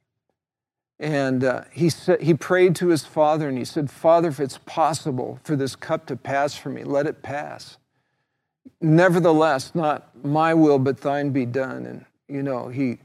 And 0.98 1.42
uh, 1.42 1.64
he, 1.72 1.90
said, 1.90 2.22
he 2.22 2.34
prayed 2.34 2.76
to 2.76 2.88
his 2.88 3.04
father 3.04 3.48
and 3.48 3.58
he 3.58 3.64
said, 3.64 3.90
Father, 3.90 4.28
if 4.28 4.38
it's 4.38 4.58
possible 4.58 5.40
for 5.42 5.56
this 5.56 5.74
cup 5.74 6.06
to 6.06 6.16
pass 6.16 6.54
from 6.54 6.74
me, 6.74 6.84
let 6.84 7.06
it 7.06 7.22
pass. 7.22 7.76
Nevertheless, 8.80 9.74
not 9.74 10.24
my 10.24 10.54
will, 10.54 10.78
but 10.78 11.00
thine 11.00 11.30
be 11.30 11.44
done. 11.44 11.86
And, 11.86 12.04
you 12.28 12.44
know, 12.44 12.68
he, 12.68 12.98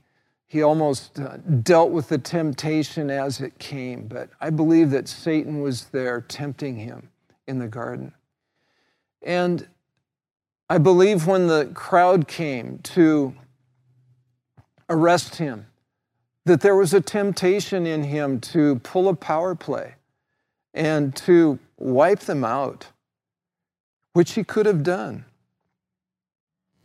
he 0.46 0.62
almost 0.62 1.20
uh, 1.20 1.38
dealt 1.64 1.90
with 1.90 2.10
the 2.10 2.20
temptation 2.20 3.10
as 3.10 3.42
it 3.42 3.58
came. 3.58 4.08
But 4.08 4.30
I 4.40 4.52
believe 4.52 4.92
that 4.92 5.08
Satan 5.08 5.62
was 5.62 5.86
there 5.86 6.22
tempting 6.22 6.78
him 6.78 7.10
in 7.48 7.60
the 7.60 7.68
garden. 7.68 8.14
And 9.22 9.68
I 10.70 10.78
believe 10.78 11.26
when 11.26 11.48
the 11.48 11.72
crowd 11.74 12.28
came 12.28 12.80
to 12.80 13.34
arrest 14.90 15.36
him, 15.36 15.68
that 16.46 16.62
there 16.62 16.76
was 16.76 16.94
a 16.94 17.02
temptation 17.02 17.86
in 17.86 18.04
him 18.04 18.40
to 18.40 18.78
pull 18.80 19.10
a 19.10 19.16
power 19.16 19.56
play 19.56 19.96
and 20.74 21.16
to 21.16 21.60
wipe 21.78 22.22
them 22.22 22.44
out, 22.44 22.88
which 24.14 24.34
he 24.34 24.44
could 24.44 24.66
have 24.66 24.84
done. 24.84 25.26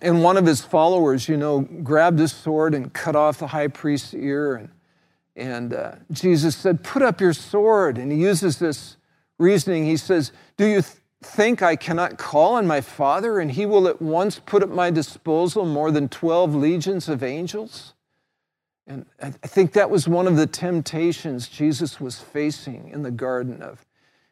And 0.00 0.22
one 0.24 0.36
of 0.36 0.46
his 0.46 0.60
followers, 0.62 1.28
you 1.28 1.36
know, 1.36 1.60
grabbed 1.60 2.18
his 2.18 2.32
sword 2.32 2.74
and 2.74 2.92
cut 2.92 3.14
off 3.14 3.38
the 3.38 3.48
high 3.48 3.68
priest's 3.68 4.14
ear. 4.14 4.56
And, 4.56 4.68
and 5.36 5.74
uh, 5.74 5.92
Jesus 6.10 6.56
said, 6.56 6.82
Put 6.82 7.02
up 7.02 7.20
your 7.20 7.32
sword. 7.32 7.98
And 7.98 8.10
he 8.10 8.18
uses 8.18 8.58
this 8.58 8.96
reasoning. 9.38 9.84
He 9.84 9.96
says, 9.96 10.32
Do 10.56 10.66
you 10.66 10.82
th- 10.82 10.96
think 11.22 11.62
I 11.62 11.76
cannot 11.76 12.18
call 12.18 12.54
on 12.54 12.66
my 12.66 12.80
Father 12.80 13.38
and 13.38 13.52
he 13.52 13.66
will 13.66 13.86
at 13.86 14.02
once 14.02 14.38
put 14.38 14.62
at 14.62 14.68
my 14.68 14.90
disposal 14.90 15.64
more 15.64 15.90
than 15.90 16.08
12 16.08 16.54
legions 16.54 17.08
of 17.08 17.22
angels? 17.22 17.94
And 18.86 19.06
I 19.22 19.30
think 19.30 19.72
that 19.72 19.90
was 19.90 20.08
one 20.08 20.26
of 20.26 20.36
the 20.36 20.46
temptations 20.46 21.48
Jesus 21.48 22.00
was 22.00 22.18
facing 22.18 22.88
in 22.88 23.02
the 23.02 23.12
garden 23.12 23.62
of 23.62 23.86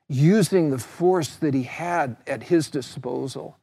using 0.09 0.71
the 0.71 0.78
force 0.78 1.37
that 1.37 1.54
he 1.54 1.62
had 1.62 2.16
at 2.26 2.45
his 2.45 2.69
disposal 2.69 3.57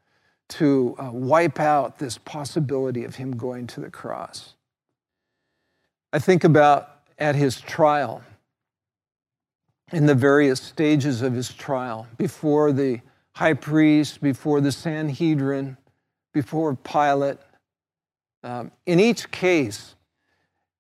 to 0.48 0.96
uh, 0.98 1.12
wipe 1.12 1.60
out 1.60 2.00
this 2.00 2.18
possibility 2.18 3.04
of 3.04 3.16
him 3.16 3.36
going 3.36 3.68
to 3.68 3.82
the 3.82 3.90
cross. 3.90 4.56
I 6.14 6.20
think 6.20 6.46
about 6.46 7.02
at 7.20 7.36
his 7.36 7.60
trial 7.60 8.24
in 9.92 10.06
the 10.06 10.16
various 10.16 10.60
stages 10.60 11.22
of 11.22 11.34
his 11.34 11.54
trial 11.54 12.08
before 12.18 12.72
the 12.72 13.00
high 13.34 13.54
priest, 13.54 14.22
before 14.22 14.60
the 14.62 14.72
Sanhedrin, 14.72 15.78
before 16.34 16.76
Pilate. 16.76 17.38
Um, 18.44 18.72
in 18.86 19.00
each 19.00 19.32
case, 19.32 19.96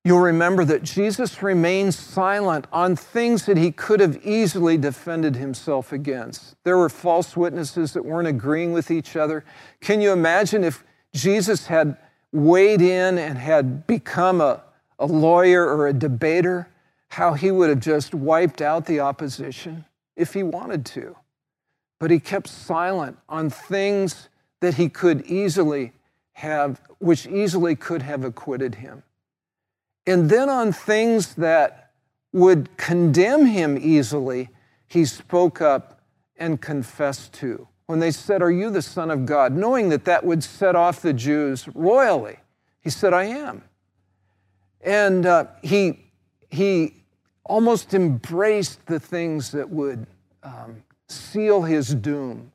you'll 0.04 0.20
remember 0.20 0.66
that 0.66 0.84
Jesus 0.84 1.42
remained 1.42 1.94
silent 1.94 2.66
on 2.72 2.96
things 2.96 3.46
that 3.46 3.58
he 3.58 3.72
could 3.72 4.00
have 4.00 4.26
easily 4.26 4.78
defended 4.78 5.36
himself 5.36 5.92
against. 5.92 6.56
There 6.64 6.78
were 6.78 6.90
false 6.90 7.38
witnesses 7.38 7.94
that 7.94 8.04
weren't 8.06 8.28
agreeing 8.28 8.74
with 8.74 8.92
each 8.92 9.16
other. 9.16 9.46
Can 9.80 10.02
you 10.02 10.12
imagine 10.12 10.64
if 10.64 10.84
Jesus 11.14 11.68
had 11.68 11.98
weighed 12.32 12.82
in 12.82 13.18
and 13.18 13.38
had 13.38 13.88
become 13.88 14.42
a, 14.42 14.64
a 15.00 15.06
lawyer 15.06 15.66
or 15.66 15.88
a 15.88 15.94
debater? 15.94 16.70
How 17.10 17.34
he 17.34 17.52
would 17.52 17.70
have 17.70 17.80
just 17.80 18.14
wiped 18.14 18.62
out 18.62 18.86
the 18.86 19.00
opposition 19.00 19.86
if 20.16 20.34
he 20.34 20.44
wanted 20.44 20.86
to. 20.86 21.16
But 22.00 22.12
he 22.12 22.20
kept 22.20 22.48
silent 22.48 23.18
on 23.28 23.50
things 23.50 24.30
that 24.60 24.76
he 24.76 24.90
could 24.90 25.26
easily 25.26 25.94
have, 26.34 26.82
which 27.00 27.26
easily 27.26 27.76
could 27.76 28.02
have 28.02 28.24
acquitted 28.24 28.76
him. 28.76 29.04
And 30.06 30.30
then 30.30 30.50
on 30.50 30.72
things 30.72 31.36
that 31.36 31.92
would 32.32 32.76
condemn 32.78 33.46
him 33.46 33.78
easily, 33.80 34.50
he 34.88 35.06
spoke 35.06 35.62
up 35.62 36.02
and 36.38 36.62
confessed 36.62 37.34
to. 37.34 37.68
When 37.88 38.00
they 38.00 38.12
said, 38.12 38.42
Are 38.42 38.52
you 38.52 38.70
the 38.70 38.82
Son 38.82 39.10
of 39.10 39.26
God? 39.26 39.54
knowing 39.54 39.90
that 39.90 40.06
that 40.06 40.24
would 40.24 40.44
set 40.44 40.76
off 40.76 41.02
the 41.02 41.14
Jews 41.14 41.68
royally, 41.74 42.38
he 42.82 42.90
said, 42.90 43.14
I 43.14 43.26
am. 43.26 43.64
And 44.82 45.26
uh, 45.26 45.48
he 45.64 46.08
he 46.50 46.97
almost 47.48 47.94
embraced 47.94 48.86
the 48.86 49.00
things 49.00 49.52
that 49.52 49.70
would 49.70 50.06
um, 50.44 50.84
seal 51.08 51.64
his 51.64 51.94
doom. 51.94 52.52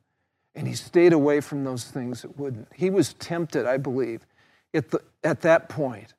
And 0.55 0.67
he 0.67 0.75
stayed 0.75 1.13
away 1.13 1.41
from 1.41 1.63
those 1.63 1.85
things 1.85 2.21
that 2.21 2.37
wouldn't. 2.37 2.67
He 2.75 2.89
was 2.89 3.13
tempted, 3.15 3.65
I 3.65 3.77
believe, 3.77 4.25
at, 4.73 4.91
the, 4.91 5.01
at 5.23 5.41
that 5.41 5.67
point 5.67 6.13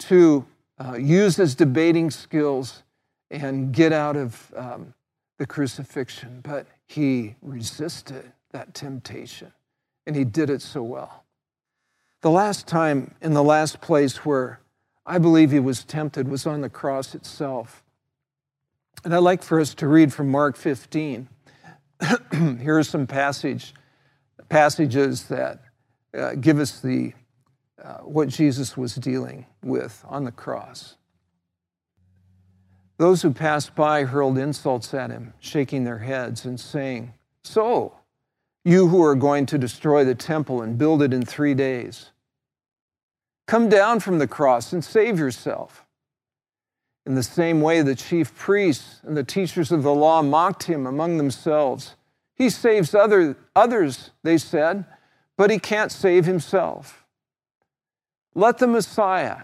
to 0.00 0.46
uh, 0.78 0.94
use 0.94 1.36
his 1.36 1.54
debating 1.54 2.10
skills 2.10 2.82
and 3.30 3.72
get 3.72 3.92
out 3.92 4.16
of 4.16 4.52
um, 4.56 4.94
the 5.38 5.46
crucifixion, 5.46 6.40
but 6.42 6.66
he 6.86 7.34
resisted 7.42 8.32
that 8.52 8.74
temptation 8.74 9.52
and 10.06 10.16
he 10.16 10.24
did 10.24 10.50
it 10.50 10.62
so 10.62 10.82
well. 10.82 11.24
The 12.22 12.30
last 12.30 12.66
time, 12.66 13.14
in 13.20 13.34
the 13.34 13.42
last 13.42 13.80
place 13.80 14.24
where 14.24 14.60
I 15.04 15.18
believe 15.18 15.50
he 15.50 15.60
was 15.60 15.84
tempted, 15.84 16.28
was 16.28 16.46
on 16.46 16.62
the 16.62 16.70
cross 16.70 17.14
itself. 17.14 17.83
And 19.04 19.14
I'd 19.14 19.18
like 19.18 19.42
for 19.42 19.60
us 19.60 19.74
to 19.74 19.86
read 19.86 20.14
from 20.14 20.30
Mark 20.30 20.56
15. 20.56 21.28
Here 22.32 22.78
are 22.78 22.82
some 22.82 23.06
passage, 23.06 23.74
passages 24.48 25.24
that 25.24 25.60
uh, 26.16 26.34
give 26.36 26.58
us 26.58 26.80
the, 26.80 27.12
uh, 27.82 27.98
what 27.98 28.28
Jesus 28.28 28.78
was 28.78 28.94
dealing 28.94 29.44
with 29.62 30.02
on 30.08 30.24
the 30.24 30.32
cross. 30.32 30.96
Those 32.96 33.20
who 33.20 33.30
passed 33.30 33.74
by 33.74 34.04
hurled 34.04 34.38
insults 34.38 34.94
at 34.94 35.10
him, 35.10 35.34
shaking 35.38 35.84
their 35.84 35.98
heads 35.98 36.46
and 36.46 36.58
saying, 36.58 37.12
So, 37.42 37.92
you 38.64 38.88
who 38.88 39.02
are 39.02 39.14
going 39.14 39.44
to 39.46 39.58
destroy 39.58 40.04
the 40.04 40.14
temple 40.14 40.62
and 40.62 40.78
build 40.78 41.02
it 41.02 41.12
in 41.12 41.26
three 41.26 41.52
days, 41.52 42.10
come 43.46 43.68
down 43.68 44.00
from 44.00 44.18
the 44.18 44.28
cross 44.28 44.72
and 44.72 44.82
save 44.82 45.18
yourself. 45.18 45.83
In 47.06 47.14
the 47.14 47.22
same 47.22 47.60
way, 47.60 47.82
the 47.82 47.94
chief 47.94 48.34
priests 48.34 49.00
and 49.02 49.16
the 49.16 49.24
teachers 49.24 49.70
of 49.70 49.82
the 49.82 49.94
law 49.94 50.22
mocked 50.22 50.64
him 50.64 50.86
among 50.86 51.18
themselves. 51.18 51.96
He 52.34 52.48
saves 52.50 52.94
other, 52.94 53.36
others, 53.54 54.10
they 54.22 54.38
said, 54.38 54.86
but 55.36 55.50
he 55.50 55.58
can't 55.58 55.92
save 55.92 56.24
himself. 56.24 57.04
Let 58.34 58.58
the 58.58 58.66
Messiah, 58.66 59.42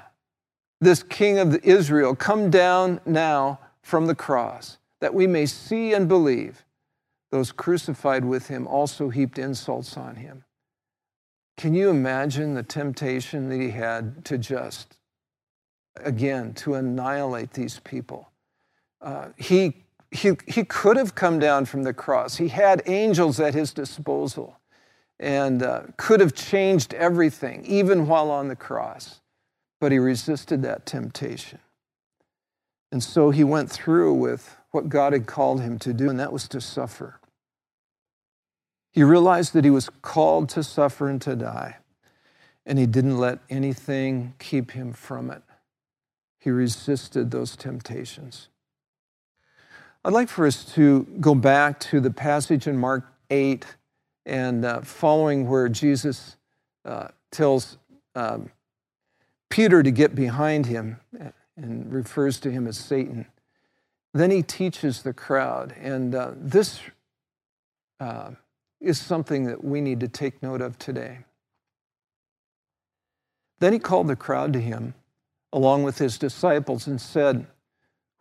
this 0.81 1.03
King 1.03 1.39
of 1.39 1.57
Israel, 1.65 2.15
come 2.15 2.51
down 2.51 3.01
now 3.05 3.61
from 3.83 4.07
the 4.07 4.15
cross, 4.15 4.79
that 5.01 5.15
we 5.15 5.27
may 5.27 5.47
see 5.47 5.93
and 5.93 6.09
believe. 6.09 6.65
Those 7.31 7.53
crucified 7.53 8.25
with 8.25 8.49
him 8.49 8.67
also 8.67 9.11
heaped 9.11 9.39
insults 9.39 9.97
on 9.97 10.17
him. 10.17 10.45
Can 11.57 11.75
you 11.75 11.91
imagine 11.91 12.55
the 12.55 12.63
temptation 12.63 13.49
that 13.51 13.61
he 13.61 13.71
had 13.71 14.25
to 14.25 14.39
just, 14.39 14.97
again, 15.97 16.55
to 16.55 16.75
annihilate 16.75 17.53
these 17.53 17.81
people? 17.81 18.29
Uh, 19.01 19.29
he, 19.37 19.85
he, 20.11 20.33
he 20.47 20.65
could 20.65 20.97
have 20.97 21.15
come 21.15 21.39
down 21.39 21.65
from 21.65 21.83
the 21.83 21.95
cross. 21.95 22.37
He 22.37 22.49
had 22.49 22.83
angels 22.87 23.41
at 23.41 23.55
his 23.55 23.73
disposal 23.73 24.57
and 25.19 25.63
uh, 25.63 25.83
could 25.97 26.21
have 26.21 26.35
changed 26.35 26.95
everything, 26.95 27.65
even 27.67 28.07
while 28.07 28.31
on 28.31 28.49
the 28.49 28.57
cross. 28.57 29.21
But 29.79 29.93
he 29.93 29.99
resisted 29.99 30.63
that 30.63 30.87
temptation. 30.87 31.59
And 32.91 33.03
so 33.03 33.31
he 33.31 33.45
went 33.45 33.71
through 33.71 34.15
with 34.15 34.57
what 34.71 34.89
God 34.89 35.13
had 35.13 35.27
called 35.27 35.61
him 35.61 35.79
to 35.81 35.93
do, 35.93 36.09
and 36.09 36.19
that 36.19 36.33
was 36.33 36.49
to 36.49 36.61
suffer. 36.61 37.21
He 38.93 39.03
realized 39.03 39.53
that 39.53 39.65
he 39.65 39.71
was 39.71 39.89
called 40.03 40.49
to 40.51 40.63
suffer 40.63 41.09
and 41.09 41.21
to 41.23 41.37
die, 41.37 41.77
and 42.67 42.79
he 42.79 42.87
didn't 42.87 43.19
let 43.19 43.39
anything 43.49 44.35
keep 44.39 44.73
him 44.73 44.93
from 44.93 45.31
it. 45.31 45.43
He 46.41 46.51
resisted 46.51 47.31
those 47.31 47.55
temptations. 47.55 48.49
I'd 50.03 50.15
like 50.15 50.31
for 50.31 50.47
us 50.47 50.65
to 50.75 51.07
go 51.21 51.35
back 51.35 51.79
to 51.81 52.01
the 52.01 52.11
passage 52.11 52.67
in 52.67 52.79
Mark 52.79 53.07
8 53.29 53.67
and 54.25 54.65
uh, 54.65 54.81
following 54.81 55.47
where 55.47 55.69
Jesus 55.69 56.37
uh, 56.87 57.09
tells 57.31 57.77
um, 58.15 58.51
Peter 59.51 59.83
to 59.83 59.91
get 59.91 60.15
behind 60.15 60.65
him 60.65 60.99
and 61.57 61.93
refers 61.93 62.41
to 62.41 62.51
him 62.51 62.67
as 62.67 62.79
Satan. 62.79 63.27
Then 64.15 64.31
he 64.31 64.43
teaches 64.43 65.03
the 65.03 65.13
crowd, 65.13 65.75
and 65.79 66.15
uh, 66.15 66.33
this 66.35 66.81
uh, 68.01 68.31
is 68.81 68.99
something 68.99 69.45
that 69.45 69.63
we 69.63 69.83
need 69.83 70.01
to 70.01 70.09
take 70.09 70.43
note 70.43 70.63
of 70.63 70.79
today. 70.79 71.19
Then 73.59 73.75
he 73.75 73.79
called 73.79 74.09
the 74.09 74.17
crowd 74.17 74.55
to 74.55 74.61
him 74.61 74.95
along 75.53 75.83
with 75.83 75.99
his 75.99 76.19
disciples 76.19 76.87
and 76.87 77.01
said, 77.01 77.47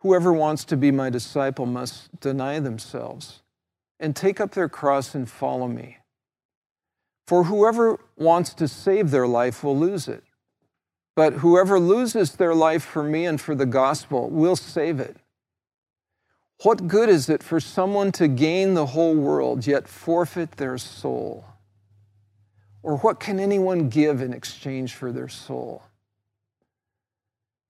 Whoever 0.00 0.32
wants 0.32 0.64
to 0.66 0.76
be 0.76 0.90
my 0.90 1.10
disciple 1.10 1.66
must 1.66 2.20
deny 2.20 2.58
themselves 2.58 3.42
and 3.98 4.16
take 4.16 4.40
up 4.40 4.52
their 4.52 4.68
cross 4.68 5.14
and 5.14 5.28
follow 5.28 5.68
me. 5.68 5.98
For 7.26 7.44
whoever 7.44 8.00
wants 8.16 8.54
to 8.54 8.66
save 8.66 9.10
their 9.10 9.26
life 9.26 9.62
will 9.62 9.78
lose 9.78 10.08
it. 10.08 10.24
But 11.14 11.34
whoever 11.34 11.78
loses 11.78 12.32
their 12.32 12.54
life 12.54 12.82
for 12.82 13.02
me 13.02 13.26
and 13.26 13.40
for 13.40 13.54
the 13.54 13.66
gospel 13.66 14.30
will 14.30 14.56
save 14.56 15.00
it. 15.00 15.16
What 16.62 16.88
good 16.88 17.08
is 17.08 17.28
it 17.28 17.42
for 17.42 17.60
someone 17.60 18.10
to 18.12 18.28
gain 18.28 18.74
the 18.74 18.86
whole 18.86 19.14
world 19.14 19.66
yet 19.66 19.86
forfeit 19.86 20.52
their 20.52 20.78
soul? 20.78 21.44
Or 22.82 22.96
what 22.98 23.20
can 23.20 23.38
anyone 23.38 23.88
give 23.88 24.22
in 24.22 24.32
exchange 24.32 24.94
for 24.94 25.12
their 25.12 25.28
soul? 25.28 25.82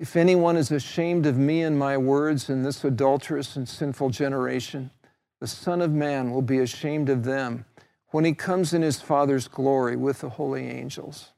If 0.00 0.16
anyone 0.16 0.56
is 0.56 0.70
ashamed 0.70 1.26
of 1.26 1.36
me 1.36 1.62
and 1.62 1.78
my 1.78 1.98
words 1.98 2.48
in 2.48 2.62
this 2.62 2.82
adulterous 2.82 3.54
and 3.54 3.68
sinful 3.68 4.08
generation, 4.08 4.90
the 5.40 5.46
Son 5.46 5.82
of 5.82 5.92
Man 5.92 6.30
will 6.30 6.40
be 6.40 6.58
ashamed 6.58 7.10
of 7.10 7.24
them 7.24 7.66
when 8.08 8.24
he 8.24 8.32
comes 8.32 8.72
in 8.72 8.80
his 8.80 9.02
Father's 9.02 9.46
glory 9.46 9.96
with 9.96 10.20
the 10.20 10.30
holy 10.30 10.66
angels. 10.68 11.32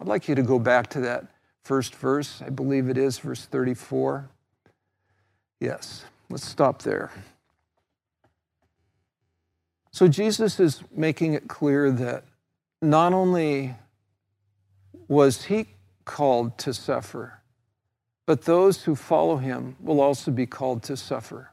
I'd 0.00 0.06
like 0.06 0.28
you 0.28 0.36
to 0.36 0.44
go 0.44 0.60
back 0.60 0.88
to 0.90 1.00
that 1.00 1.26
first 1.64 1.96
verse. 1.96 2.40
I 2.40 2.50
believe 2.50 2.88
it 2.88 2.96
is 2.96 3.18
verse 3.18 3.46
34. 3.46 4.28
Yes. 5.58 6.04
Let's 6.30 6.46
stop 6.46 6.82
there. 6.82 7.10
So 9.90 10.06
Jesus 10.06 10.60
is 10.60 10.84
making 10.94 11.32
it 11.32 11.48
clear 11.48 11.90
that 11.90 12.22
not 12.80 13.12
only 13.12 13.74
was 15.08 15.46
he 15.46 15.66
called 16.04 16.58
to 16.58 16.72
suffer, 16.72 17.40
but 18.26 18.42
those 18.42 18.84
who 18.84 18.94
follow 18.94 19.36
him 19.36 19.76
will 19.80 20.00
also 20.00 20.30
be 20.30 20.46
called 20.46 20.82
to 20.82 20.96
suffer. 20.96 21.52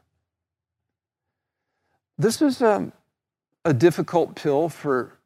This 2.18 2.42
is 2.42 2.60
a, 2.60 2.92
a 3.64 3.72
difficult 3.72 4.34
pill 4.34 4.68
for 4.68 5.18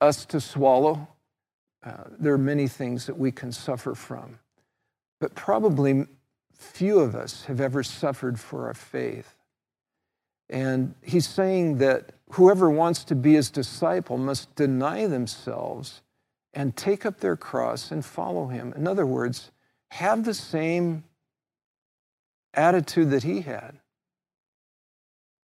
us 0.00 0.24
to 0.26 0.40
swallow. 0.40 1.08
Uh, 1.84 2.04
there 2.18 2.32
are 2.32 2.38
many 2.38 2.68
things 2.68 3.06
that 3.06 3.18
we 3.18 3.32
can 3.32 3.52
suffer 3.52 3.94
from, 3.94 4.38
but 5.20 5.34
probably 5.34 6.06
few 6.54 7.00
of 7.00 7.14
us 7.14 7.44
have 7.44 7.60
ever 7.60 7.82
suffered 7.82 8.38
for 8.38 8.66
our 8.68 8.74
faith. 8.74 9.34
And 10.48 10.94
he's 11.02 11.28
saying 11.28 11.78
that 11.78 12.12
whoever 12.30 12.70
wants 12.70 13.04
to 13.04 13.14
be 13.14 13.34
his 13.34 13.50
disciple 13.50 14.16
must 14.16 14.54
deny 14.54 15.06
themselves 15.06 16.02
and 16.54 16.76
take 16.76 17.06
up 17.06 17.20
their 17.20 17.36
cross 17.36 17.90
and 17.90 18.04
follow 18.04 18.48
him. 18.48 18.72
In 18.76 18.86
other 18.86 19.06
words, 19.06 19.50
have 19.92 20.24
the 20.24 20.32
same 20.32 21.04
attitude 22.54 23.10
that 23.10 23.22
he 23.24 23.42
had. 23.42 23.76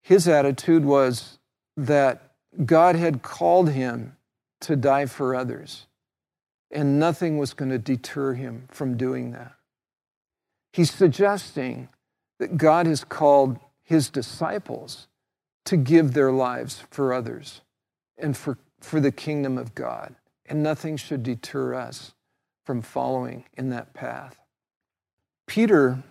His 0.03 0.27
attitude 0.27 0.85
was 0.85 1.39
that 1.75 2.33
God 2.63 2.95
had 2.95 3.23
called 3.23 3.71
him 3.71 4.15
to 4.61 4.75
die 4.75 5.07
for 5.07 5.35
others, 5.35 5.87
and 6.69 6.99
nothing 6.99 7.39
was 7.39 7.55
going 7.55 7.71
to 7.71 7.79
deter 7.79 8.33
him 8.33 8.67
from 8.69 8.97
doing 8.97 9.31
that. 9.31 9.53
He's 10.73 10.91
suggesting 10.91 11.89
that 12.37 12.55
God 12.55 12.85
has 12.85 13.03
called 13.03 13.59
his 13.81 14.09
disciples 14.09 15.07
to 15.65 15.75
give 15.75 16.13
their 16.13 16.31
lives 16.31 16.83
for 16.91 17.13
others 17.13 17.61
and 18.15 18.37
for, 18.37 18.59
for 18.79 18.99
the 18.99 19.11
kingdom 19.11 19.57
of 19.57 19.73
God. 19.73 20.13
And 20.45 20.61
nothing 20.61 20.97
should 20.97 21.23
deter 21.23 21.73
us 21.73 22.13
from 22.65 22.81
following 22.81 23.45
in 23.57 23.69
that 23.69 23.93
path. 23.93 24.37
Peter 25.47 26.03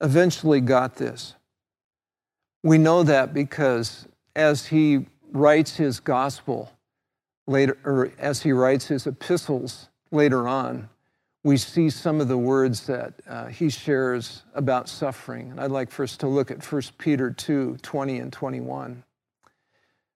eventually 0.00 0.60
got 0.60 0.96
this. 0.96 1.34
We 2.62 2.78
know 2.78 3.02
that 3.04 3.32
because 3.32 4.06
as 4.34 4.66
he 4.66 5.06
writes 5.32 5.76
his 5.76 6.00
gospel 6.00 6.72
later, 7.46 7.78
or 7.84 8.10
as 8.18 8.42
he 8.42 8.52
writes 8.52 8.86
his 8.86 9.06
epistles 9.06 9.88
later 10.10 10.48
on, 10.48 10.88
we 11.42 11.58
see 11.58 11.90
some 11.90 12.20
of 12.20 12.28
the 12.28 12.38
words 12.38 12.86
that 12.86 13.14
uh, 13.28 13.46
he 13.46 13.68
shares 13.68 14.42
about 14.54 14.88
suffering. 14.88 15.50
And 15.50 15.60
I'd 15.60 15.70
like 15.70 15.90
for 15.90 16.02
us 16.02 16.16
to 16.18 16.26
look 16.26 16.50
at 16.50 16.64
1 16.64 16.82
Peter 16.96 17.30
2 17.30 17.78
20 17.82 18.18
and 18.18 18.32
21. 18.32 19.04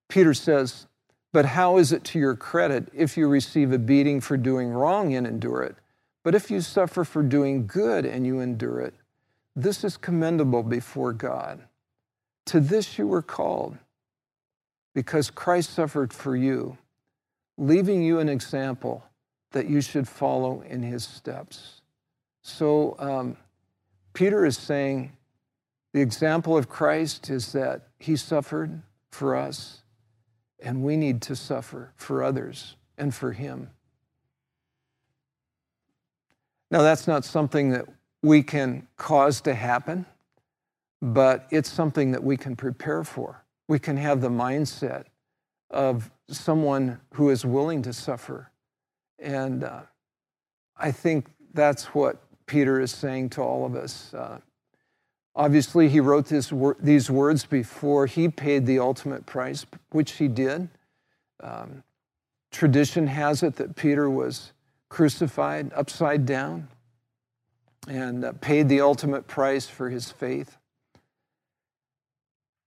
Peter 0.08 0.32
says, 0.32 0.86
But 1.32 1.44
how 1.44 1.78
is 1.78 1.92
it 1.92 2.04
to 2.04 2.18
your 2.18 2.34
credit 2.34 2.88
if 2.94 3.16
you 3.16 3.28
receive 3.28 3.72
a 3.72 3.78
beating 3.78 4.20
for 4.20 4.36
doing 4.36 4.68
wrong 4.68 5.14
and 5.14 5.26
endure 5.26 5.62
it? 5.62 5.76
But 6.24 6.34
if 6.34 6.50
you 6.50 6.60
suffer 6.60 7.04
for 7.04 7.22
doing 7.22 7.66
good 7.66 8.04
and 8.04 8.26
you 8.26 8.40
endure 8.40 8.80
it, 8.80 8.94
this 9.54 9.84
is 9.84 9.96
commendable 9.96 10.62
before 10.62 11.12
God. 11.12 11.60
To 12.46 12.60
this 12.60 12.98
you 12.98 13.06
were 13.06 13.22
called, 13.22 13.76
because 14.94 15.30
Christ 15.30 15.70
suffered 15.70 16.12
for 16.12 16.34
you, 16.34 16.78
leaving 17.56 18.02
you 18.02 18.20
an 18.20 18.28
example 18.28 19.04
that 19.52 19.68
you 19.68 19.80
should 19.80 20.08
follow 20.08 20.62
in 20.62 20.82
his 20.82 21.04
steps. 21.04 21.82
So 22.42 22.96
um, 22.98 23.36
Peter 24.12 24.44
is 24.44 24.56
saying, 24.56 25.12
The 25.92 26.00
example 26.00 26.56
of 26.56 26.68
Christ 26.68 27.30
is 27.30 27.52
that 27.52 27.88
he 27.98 28.16
suffered 28.16 28.82
for 29.10 29.36
us, 29.36 29.82
and 30.60 30.82
we 30.82 30.96
need 30.96 31.22
to 31.22 31.36
suffer 31.36 31.92
for 31.96 32.22
others 32.22 32.76
and 32.96 33.14
for 33.14 33.32
him. 33.32 33.70
Now, 36.70 36.82
that's 36.82 37.06
not 37.06 37.24
something 37.24 37.70
that 37.70 37.86
we 38.22 38.42
can 38.42 38.86
cause 38.96 39.40
to 39.42 39.54
happen, 39.54 40.04
but 41.00 41.46
it's 41.50 41.70
something 41.70 42.10
that 42.12 42.22
we 42.22 42.36
can 42.36 42.56
prepare 42.56 43.04
for. 43.04 43.44
We 43.68 43.78
can 43.78 43.96
have 43.96 44.20
the 44.20 44.28
mindset 44.28 45.04
of 45.70 46.10
someone 46.28 47.00
who 47.14 47.30
is 47.30 47.44
willing 47.44 47.82
to 47.82 47.92
suffer. 47.92 48.50
And 49.18 49.64
uh, 49.64 49.82
I 50.76 50.90
think 50.90 51.26
that's 51.54 51.86
what 51.94 52.22
Peter 52.46 52.80
is 52.80 52.90
saying 52.90 53.30
to 53.30 53.42
all 53.42 53.64
of 53.64 53.74
us. 53.74 54.12
Uh, 54.12 54.38
obviously, 55.38 55.88
he 55.88 56.00
wrote 56.00 56.26
this, 56.26 56.52
these 56.80 57.10
words 57.10 57.46
before 57.46 58.06
he 58.06 58.28
paid 58.28 58.66
the 58.66 58.80
ultimate 58.80 59.24
price, 59.24 59.64
which 59.90 60.12
he 60.12 60.28
did. 60.28 60.68
Um, 61.40 61.84
tradition 62.50 63.06
has 63.06 63.42
it 63.42 63.56
that 63.56 63.76
Peter 63.76 64.10
was 64.10 64.52
crucified 64.88 65.70
upside 65.74 66.26
down 66.26 66.68
and 67.86 68.24
uh, 68.24 68.32
paid 68.40 68.68
the 68.68 68.80
ultimate 68.80 69.26
price 69.26 69.66
for 69.66 69.88
his 69.88 70.10
faith. 70.10 70.56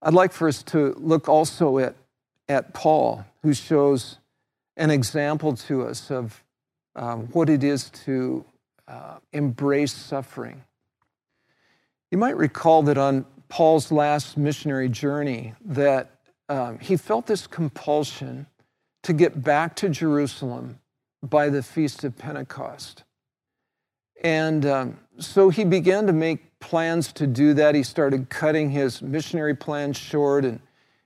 I'd 0.02 0.14
like 0.14 0.32
for 0.32 0.48
us 0.48 0.64
to 0.64 0.96
look 0.98 1.28
also 1.28 1.78
at, 1.78 1.96
at 2.48 2.74
Paul, 2.74 3.26
who 3.44 3.54
shows 3.54 4.18
an 4.78 4.90
example 4.90 5.56
to 5.56 5.86
us 5.86 6.10
of 6.10 6.44
um, 6.96 7.28
what 7.34 7.50
it 7.50 7.64
is 7.64 7.90
to 8.06 8.46
uh, 8.88 9.18
embrace 9.34 9.94
suffering. 9.94 10.64
You 12.12 12.18
might 12.18 12.36
recall 12.36 12.84
that 12.84 12.98
on 12.98 13.26
Paul's 13.48 13.90
last 13.90 14.38
missionary 14.38 14.90
journey 14.90 15.54
that 15.64 16.12
um, 16.50 16.78
he 16.80 16.98
felt 16.98 17.26
this 17.26 17.48
compulsion 17.48 18.48
to 19.04 19.14
get 19.14 19.42
back 19.42 19.78
to 19.78 19.88
Jerusalem 19.88 20.80
by 21.24 21.48
the 21.48 21.64
Feast 21.64 22.04
of 22.04 22.18
Pentecost. 22.18 23.06
And 24.24 24.66
um, 24.66 25.00
so 25.20 25.50
he 25.50 25.64
began 25.64 26.06
to 26.08 26.14
make 26.14 26.60
plans 26.60 27.14
to 27.14 27.26
do 27.26 27.54
that. 27.54 27.76
He 27.76 27.84
started 27.84 28.30
cutting 28.30 28.70
his 28.72 29.02
missionary 29.02 29.56
plans 29.56 29.96
short 29.96 30.44
and, 30.44 30.60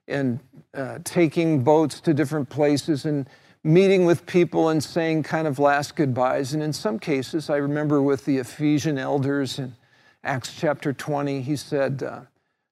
and 0.07 0.39
uh, 0.73 0.99
taking 1.03 1.63
boats 1.63 1.99
to 2.01 2.15
different 2.15 2.49
places 2.49 3.05
and 3.05 3.29
meeting 3.63 4.05
with 4.05 4.25
people 4.25 4.69
and 4.69 4.83
saying 4.83 5.21
kind 5.23 5.47
of 5.47 5.59
last 5.59 5.95
goodbyes. 5.95 6.53
And 6.53 6.63
in 6.63 6.73
some 6.73 6.97
cases, 6.97 7.49
I 7.49 7.57
remember 7.57 8.01
with 8.01 8.25
the 8.25 8.37
Ephesian 8.37 8.97
elders 8.97 9.59
in 9.59 9.75
Acts 10.25 10.55
chapter 10.59 10.91
20, 10.91 11.41
he 11.41 11.55
said, 11.55 12.01
uh, 12.01 12.21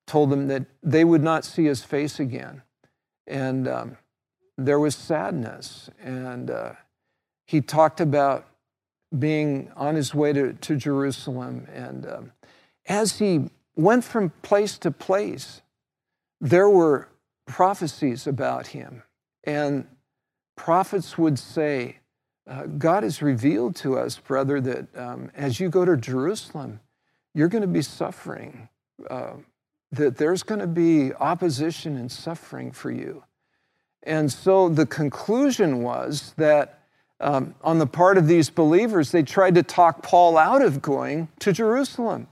told 0.07 0.31
them 0.31 0.47
that 0.47 0.65
they 0.81 1.05
would 1.05 1.23
not 1.23 1.45
see 1.45 1.65
his 1.65 1.83
face 1.83 2.19
again. 2.19 2.63
And 3.27 3.67
um, 3.67 3.97
there 4.57 4.79
was 4.79 4.95
sadness. 4.95 5.89
And 6.01 6.49
uh, 6.49 6.73
he 7.45 7.61
talked 7.61 8.01
about 8.01 8.47
being 9.17 9.71
on 9.75 9.95
his 9.95 10.15
way 10.15 10.33
to, 10.33 10.53
to 10.53 10.75
Jerusalem. 10.75 11.67
And 11.71 12.05
um, 12.09 12.31
as 12.87 13.19
he 13.19 13.51
went 13.75 14.03
from 14.03 14.31
place 14.41 14.77
to 14.79 14.91
place, 14.91 15.61
there 16.41 16.69
were 16.69 17.07
prophecies 17.45 18.25
about 18.25 18.67
him. 18.67 19.03
And 19.43 19.87
prophets 20.55 21.17
would 21.17 21.37
say, 21.37 21.97
uh, 22.49 22.65
God 22.65 23.03
has 23.03 23.21
revealed 23.21 23.75
to 23.77 23.97
us, 23.97 24.17
brother, 24.17 24.59
that 24.59 24.97
um, 24.97 25.31
as 25.35 25.59
you 25.59 25.69
go 25.69 25.85
to 25.85 25.95
Jerusalem, 25.95 26.79
you're 27.33 27.47
going 27.47 27.61
to 27.61 27.67
be 27.67 27.81
suffering, 27.81 28.69
uh, 29.09 29.33
that 29.91 30.17
there's 30.17 30.43
going 30.43 30.59
to 30.59 30.67
be 30.67 31.13
opposition 31.13 31.97
and 31.97 32.11
suffering 32.11 32.71
for 32.71 32.91
you. 32.91 33.23
And 34.03 34.31
so 34.31 34.69
the 34.69 34.85
conclusion 34.85 35.81
was 35.81 36.33
that 36.37 36.79
um, 37.19 37.55
on 37.63 37.79
the 37.79 37.87
part 37.87 38.17
of 38.17 38.27
these 38.27 38.49
believers, 38.49 39.11
they 39.11 39.23
tried 39.23 39.55
to 39.55 39.63
talk 39.63 40.03
Paul 40.03 40.37
out 40.37 40.61
of 40.61 40.81
going 40.81 41.29
to 41.39 41.53
Jerusalem. 41.53 42.27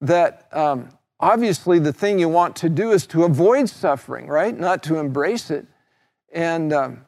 That 0.00 0.48
um, 0.52 0.90
obviously 1.18 1.78
the 1.78 1.92
thing 1.92 2.18
you 2.18 2.28
want 2.28 2.56
to 2.56 2.68
do 2.68 2.92
is 2.92 3.06
to 3.08 3.24
avoid 3.24 3.68
suffering, 3.68 4.28
right? 4.28 4.56
Not 4.56 4.82
to 4.84 4.98
embrace 4.98 5.50
it. 5.50 5.66
And 6.32 6.72
um, 6.72 7.06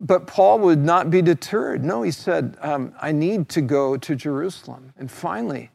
but 0.00 0.26
Paul 0.26 0.60
would 0.60 0.78
not 0.78 1.10
be 1.10 1.22
deterred. 1.22 1.82
No, 1.82 2.02
he 2.02 2.10
said, 2.10 2.56
um, 2.60 2.94
I 3.00 3.10
need 3.10 3.48
to 3.50 3.60
go 3.60 3.96
to 3.96 4.14
Jerusalem. 4.14 4.92
And 4.96 5.10
finally, 5.10 5.70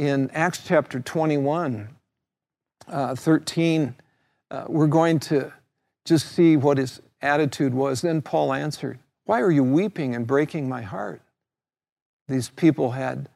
in 0.00 0.30
Acts 0.30 0.62
chapter 0.66 0.98
21, 0.98 1.90
uh, 2.88 3.14
13, 3.14 3.94
uh, 4.50 4.64
we're 4.66 4.86
going 4.86 5.20
to 5.20 5.52
just 6.06 6.32
see 6.32 6.56
what 6.56 6.78
his 6.78 7.02
attitude 7.20 7.74
was. 7.74 8.00
Then 8.00 8.22
Paul 8.22 8.54
answered, 8.54 8.98
why 9.26 9.42
are 9.42 9.50
you 9.50 9.62
weeping 9.62 10.14
and 10.14 10.26
breaking 10.26 10.70
my 10.70 10.80
heart? 10.80 11.20
These 12.28 12.48
people 12.48 12.92
had, 12.92 13.28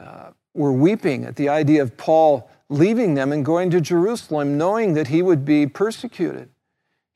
uh, 0.00 0.30
were 0.54 0.72
weeping 0.72 1.24
at 1.24 1.34
the 1.34 1.48
idea 1.48 1.82
of 1.82 1.96
Paul 1.96 2.48
leaving 2.68 3.14
them 3.14 3.32
and 3.32 3.44
going 3.44 3.70
to 3.70 3.80
Jerusalem, 3.80 4.56
knowing 4.56 4.94
that 4.94 5.08
he 5.08 5.20
would 5.20 5.44
be 5.44 5.66
persecuted. 5.66 6.48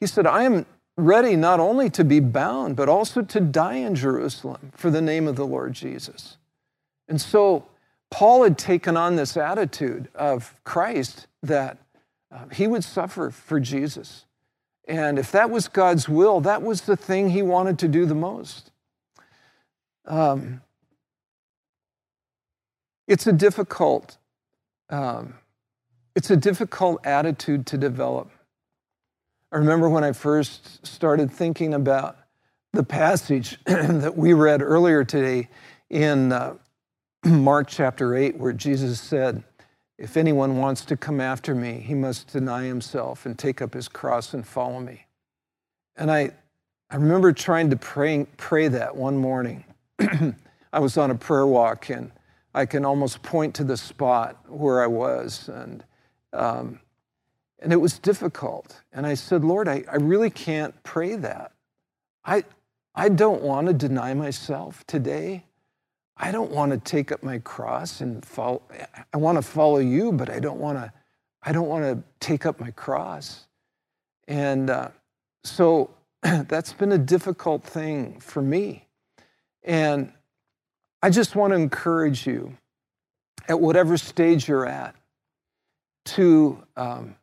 He 0.01 0.09
said, 0.09 0.27
I 0.27 0.43
am 0.43 0.67
ready 0.97 1.37
not 1.37 1.61
only 1.61 1.89
to 1.91 2.03
be 2.03 2.19
bound, 2.19 2.75
but 2.75 2.89
also 2.89 3.23
to 3.23 3.41
die 3.41 3.77
in 3.77 3.95
Jerusalem 3.95 4.73
for 4.75 4.91
the 4.91 5.01
name 5.01 5.29
of 5.29 5.37
the 5.37 5.47
Lord 5.47 5.73
Jesus. 5.73 6.37
And 7.07 7.21
so 7.21 7.65
Paul 8.11 8.45
had 8.45 8.59
taken 8.59 8.97
on 8.97 9.17
this 9.17 9.37
attitude 9.37 10.09
of 10.15 10.55
Christ 10.65 11.27
that 11.43 11.79
uh, 12.31 12.47
he 12.53 12.67
would 12.67 12.85
suffer 12.85 13.31
for 13.31 13.61
Jesus. 13.61 14.25
And 14.87 15.19
if 15.19 15.31
that 15.33 15.51
was 15.51 15.69
God's 15.69 16.09
will, 16.09 16.41
that 16.41 16.63
was 16.63 16.83
the 16.83 16.97
thing 16.97 17.31
he 17.31 17.43
wanted 17.43 17.79
to 17.81 17.89
do 17.89 18.07
the 18.07 18.15
most. 18.15 18.71
Um, 20.07 20.63
it's 23.07 23.27
a 23.27 23.33
difficult, 23.33 24.17
um, 24.89 25.35
it's 26.15 26.31
a 26.31 26.37
difficult 26.37 27.07
attitude 27.07 27.67
to 27.67 27.79
develop. 27.79 28.31
I 29.53 29.57
remember 29.57 29.89
when 29.89 30.05
I 30.05 30.13
first 30.13 30.87
started 30.87 31.31
thinking 31.31 31.75
about 31.75 32.17
the 32.73 32.83
passage 32.83 33.59
that 33.65 34.17
we 34.17 34.33
read 34.33 34.63
earlier 34.63 35.05
today 35.05 35.49
in 35.91 36.33
uh, 36.33 36.55
Mark 37.25 37.69
chapter 37.69 38.15
8, 38.15 38.37
where 38.37 38.53
Jesus 38.53 39.01
said, 39.01 39.43
if 39.99 40.17
anyone 40.17 40.59
wants 40.59 40.85
to 40.85 40.97
come 40.97 41.21
after 41.21 41.55
me, 41.55 41.81
he 41.81 41.95
must 41.95 42.29
deny 42.29 42.65
himself 42.65 43.27
and 43.27 43.37
take 43.37 43.61
up 43.61 43.75
his 43.75 43.89
cross 43.89 44.33
and 44.33 44.47
follow 44.47 44.79
me. 44.79 45.07
And 45.97 46.11
I, 46.11 46.31
I 46.89 46.97
remember 46.97 47.33
trying 47.33 47.71
to 47.71 47.77
pray, 47.77 48.27
pray 48.37 48.69
that 48.69 48.95
one 48.95 49.17
morning. 49.17 49.65
I 50.73 50.79
was 50.79 50.97
on 50.97 51.11
a 51.11 51.17
prayer 51.17 51.47
walk 51.47 51.91
and 51.91 52.13
I 52.55 52.65
can 52.67 52.85
almost 52.85 53.23
point 53.23 53.57
to 53.57 53.65
the 53.65 53.77
spot 53.77 54.39
where 54.49 54.81
I 54.81 54.87
was. 54.87 55.49
And, 55.49 55.83
um, 56.33 56.79
and 57.59 57.73
it 57.73 57.81
was 57.81 57.99
difficult. 57.99 58.81
And 58.93 59.05
I 59.05 59.15
said, 59.15 59.45
Lord, 59.45 59.67
I, 59.67 59.83
I 59.91 59.97
really 59.97 60.31
can't 60.31 60.81
pray 60.85 61.17
that. 61.17 61.51
I, 62.25 62.45
I 62.95 63.09
don't 63.09 63.43
want 63.43 63.67
to 63.67 63.73
deny 63.73 64.15
myself 64.15 64.87
today. 64.87 65.45
I 66.21 66.33
don't 66.33 66.51
want 66.51 66.73
to 66.73 66.79
take 66.79 67.13
up 67.13 67.23
my 67.23 67.39
cross 67.39 68.01
and 68.01 68.25
follow. 68.25 68.63
I 69.15 69.17
want 69.17 69.39
to 69.39 69.43
follow 69.43 69.79
you, 69.79 70.11
but 70.13 70.29
I 70.29 70.41
don't 70.41 70.59
want 70.59 70.79
to. 70.79 70.93
I 71.43 71.53
don't 71.53 71.69
want 71.69 71.85
to 71.85 72.03
take 72.19 72.45
up 72.45 72.59
my 72.59 72.73
cross. 72.73 73.47
And 74.27 74.69
uh, 74.69 74.89
so 75.45 75.91
that's 76.23 76.73
been 76.73 76.93
a 76.93 76.99
difficult 76.99 77.63
thing 77.63 78.19
for 78.19 78.43
me. 78.43 78.87
And 79.63 80.13
I 81.01 81.11
just 81.11 81.37
want 81.37 81.53
to 81.53 81.57
encourage 81.57 82.27
you, 82.27 82.57
at 83.49 83.61
whatever 83.61 83.97
stage 83.97 84.49
you're 84.49 84.67
at, 84.67 84.97
to 86.05 86.63
um, 86.77 87.15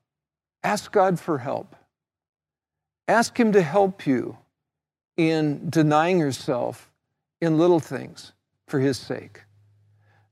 ask 0.63 0.91
God 0.91 1.19
for 1.19 1.37
help. 1.37 1.75
Ask 3.09 3.37
Him 3.37 3.51
to 3.51 3.61
help 3.61 4.07
you 4.07 4.37
in 5.17 5.69
denying 5.69 6.19
yourself 6.19 6.89
in 7.41 7.57
little 7.57 7.81
things 7.81 8.31
for 8.67 8.79
his 8.79 8.97
sake. 8.97 9.43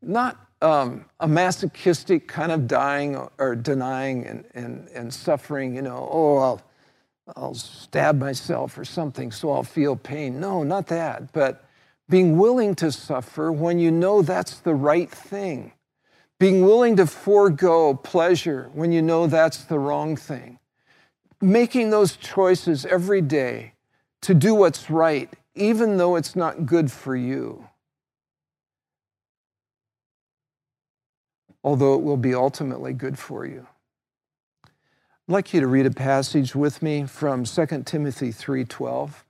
Not 0.01 0.37
um, 0.61 1.05
a 1.19 1.27
masochistic 1.27 2.27
kind 2.27 2.51
of 2.51 2.67
dying 2.67 3.15
or 3.37 3.55
denying 3.55 4.25
and, 4.25 4.45
and, 4.53 4.87
and 4.89 5.13
suffering, 5.13 5.75
you 5.75 5.81
know, 5.81 6.07
oh, 6.11 6.37
I'll, 6.37 6.61
I'll 7.35 7.53
stab 7.53 8.17
myself 8.17 8.77
or 8.77 8.85
something 8.85 9.31
so 9.31 9.51
I'll 9.51 9.63
feel 9.63 9.95
pain. 9.95 10.39
No, 10.39 10.63
not 10.63 10.87
that. 10.87 11.33
But 11.33 11.65
being 12.09 12.37
willing 12.37 12.75
to 12.75 12.91
suffer 12.91 13.51
when 13.51 13.79
you 13.79 13.91
know 13.91 14.21
that's 14.21 14.59
the 14.59 14.75
right 14.75 15.09
thing. 15.09 15.73
Being 16.39 16.63
willing 16.63 16.95
to 16.97 17.07
forego 17.07 17.93
pleasure 17.93 18.69
when 18.73 18.91
you 18.91 19.01
know 19.01 19.27
that's 19.27 19.63
the 19.63 19.79
wrong 19.79 20.15
thing. 20.15 20.59
Making 21.41 21.89
those 21.89 22.15
choices 22.15 22.85
every 22.85 23.21
day 23.21 23.73
to 24.21 24.33
do 24.33 24.53
what's 24.55 24.89
right, 24.89 25.29
even 25.55 25.97
though 25.97 26.15
it's 26.15 26.35
not 26.35 26.65
good 26.65 26.91
for 26.91 27.15
you. 27.15 27.67
Although 31.63 31.93
it 31.93 32.01
will 32.01 32.17
be 32.17 32.33
ultimately 32.33 32.93
good 32.93 33.17
for 33.17 33.45
you. 33.45 33.67
I'd 34.65 35.31
like 35.31 35.53
you 35.53 35.61
to 35.61 35.67
read 35.67 35.85
a 35.85 35.91
passage 35.91 36.53
with 36.55 36.81
me 36.81 37.05
from 37.05 37.45
2 37.45 37.85
Timothy 37.85 38.31
3:12. 38.31 39.23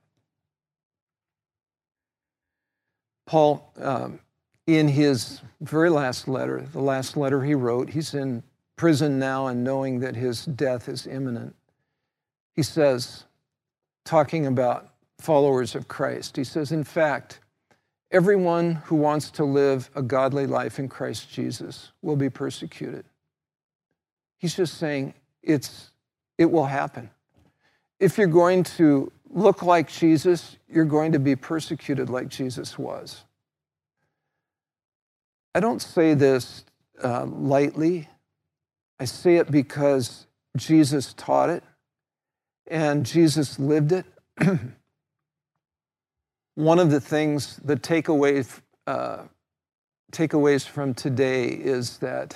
Paul, 3.26 3.72
um, 3.78 4.20
in 4.68 4.88
his 4.88 5.42
very 5.62 5.90
last 5.90 6.28
letter, 6.28 6.62
the 6.72 6.82
last 6.82 7.16
letter 7.16 7.44
he 7.44 7.56
wrote, 7.56 7.90
he's 7.90 8.14
in 8.14 8.44
prison 8.76 9.20
now 9.20 9.48
and 9.48 9.64
knowing 9.64 10.00
that 10.00 10.16
his 10.16 10.46
death 10.46 10.90
is 10.90 11.08
imminent. 11.08 11.56
He 12.54 12.64
says, 12.64 13.26
talking 14.04 14.46
about 14.46 14.94
followers 15.20 15.76
of 15.76 15.88
Christ, 15.88 16.36
he 16.36 16.44
says, 16.44 16.72
In 16.72 16.84
fact, 16.84 17.40
everyone 18.14 18.76
who 18.76 18.96
wants 18.96 19.32
to 19.32 19.44
live 19.44 19.90
a 19.96 20.02
godly 20.02 20.46
life 20.46 20.78
in 20.78 20.88
Christ 20.88 21.32
Jesus 21.32 21.92
will 22.04 22.16
be 22.16 22.30
persecuted. 22.30 23.06
He's 24.38 24.56
just 24.56 24.78
saying 24.78 25.16
it's, 25.42 25.90
it 26.38 26.46
will 26.46 26.66
happen. 26.66 27.10
If 28.00 28.18
you're 28.18 28.28
going 28.28 28.64
to 28.64 29.12
look 29.30 29.64
like 29.64 29.90
Jesus, 29.90 30.58
you're 30.70 30.86
going 30.86 31.14
to 31.14 31.20
be 31.20 31.36
persecuted 31.36 32.10
like 32.10 32.30
Jesus 32.30 32.78
was. 32.78 33.24
I 35.56 35.60
don't 35.60 35.82
say 35.82 36.14
this 36.14 36.66
uh, 37.04 37.26
lightly. 37.26 38.10
I 39.00 39.06
say 39.06 39.38
it 39.38 39.50
because 39.50 40.28
Jesus 40.56 41.14
taught 41.14 41.50
it 41.50 41.64
and 42.68 43.06
Jesus 43.06 43.58
lived 43.58 43.92
it. 43.92 44.06
One 46.56 46.80
of 46.80 46.92
the 46.92 47.02
things, 47.02 47.58
the 47.64 47.76
takeaways, 47.76 48.62
uh, 48.86 49.24
takeaways 50.12 50.68
from 50.68 50.94
today 50.94 51.48
is 51.48 51.98
that 51.98 52.36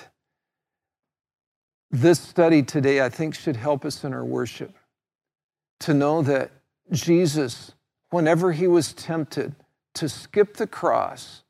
this 1.91 2.19
study 2.19 2.63
today, 2.63 3.01
I 3.01 3.09
think, 3.09 3.35
should 3.35 3.55
help 3.55 3.85
us 3.85 4.03
in 4.03 4.13
our 4.13 4.25
worship 4.25 4.75
to 5.81 5.93
know 5.93 6.21
that 6.23 6.51
Jesus, 6.91 7.73
whenever 8.09 8.51
he 8.51 8.67
was 8.67 8.93
tempted 8.93 9.55
to 9.95 10.09
skip 10.09 10.57
the 10.57 10.67
cross 10.67 11.43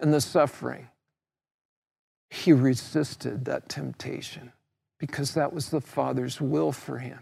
and 0.00 0.14
the 0.14 0.20
suffering, 0.20 0.88
he 2.30 2.52
resisted 2.52 3.44
that 3.44 3.68
temptation 3.68 4.52
because 4.98 5.34
that 5.34 5.52
was 5.52 5.70
the 5.70 5.80
Father's 5.80 6.40
will 6.40 6.72
for 6.72 6.98
him. 6.98 7.18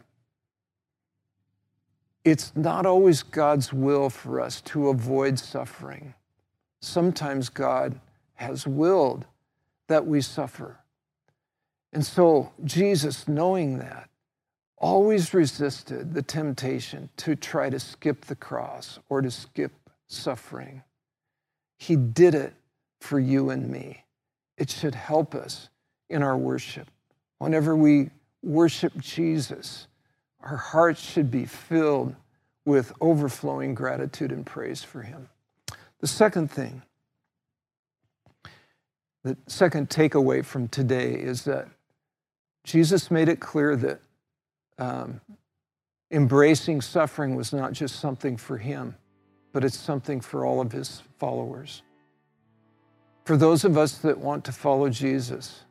It's 2.24 2.54
not 2.54 2.84
always 2.86 3.22
God's 3.22 3.72
will 3.72 4.10
for 4.10 4.40
us 4.40 4.60
to 4.62 4.88
avoid 4.88 5.38
suffering. 5.38 6.14
Sometimes 6.80 7.48
God 7.48 7.98
has 8.34 8.66
willed 8.66 9.24
that 9.88 10.06
we 10.06 10.20
suffer. 10.20 10.78
And 11.92 12.04
so 12.04 12.52
Jesus, 12.64 13.26
knowing 13.26 13.78
that, 13.78 14.08
always 14.78 15.34
resisted 15.34 16.14
the 16.14 16.22
temptation 16.22 17.08
to 17.18 17.36
try 17.36 17.68
to 17.68 17.78
skip 17.78 18.24
the 18.24 18.36
cross 18.36 18.98
or 19.08 19.20
to 19.20 19.30
skip 19.30 19.72
suffering. 20.08 20.82
He 21.78 21.96
did 21.96 22.34
it 22.34 22.54
for 23.00 23.18
you 23.18 23.50
and 23.50 23.68
me. 23.68 24.04
It 24.56 24.70
should 24.70 24.94
help 24.94 25.34
us 25.34 25.68
in 26.08 26.22
our 26.22 26.36
worship. 26.36 26.90
Whenever 27.38 27.74
we 27.74 28.10
worship 28.42 28.96
Jesus, 28.98 29.86
our 30.42 30.56
hearts 30.56 31.00
should 31.00 31.30
be 31.30 31.44
filled 31.44 32.14
with 32.64 32.92
overflowing 33.00 33.74
gratitude 33.74 34.32
and 34.32 34.44
praise 34.44 34.82
for 34.82 35.02
Him. 35.02 35.28
The 36.00 36.06
second 36.06 36.50
thing, 36.50 36.82
the 39.22 39.36
second 39.46 39.90
takeaway 39.90 40.44
from 40.44 40.68
today 40.68 41.12
is 41.12 41.44
that 41.44 41.68
Jesus 42.64 43.10
made 43.10 43.28
it 43.28 43.40
clear 43.40 43.76
that 43.76 44.00
um, 44.78 45.20
embracing 46.10 46.80
suffering 46.80 47.34
was 47.34 47.52
not 47.52 47.72
just 47.72 48.00
something 48.00 48.36
for 48.36 48.58
him, 48.58 48.96
but 49.52 49.64
it's 49.64 49.78
something 49.78 50.20
for 50.20 50.44
all 50.44 50.60
of 50.60 50.72
his 50.72 51.02
followers. 51.18 51.82
For 53.24 53.36
those 53.36 53.64
of 53.64 53.76
us 53.76 53.98
that 53.98 54.18
want 54.18 54.44
to 54.46 54.52
follow 54.52 54.88
Jesus, 54.88 55.64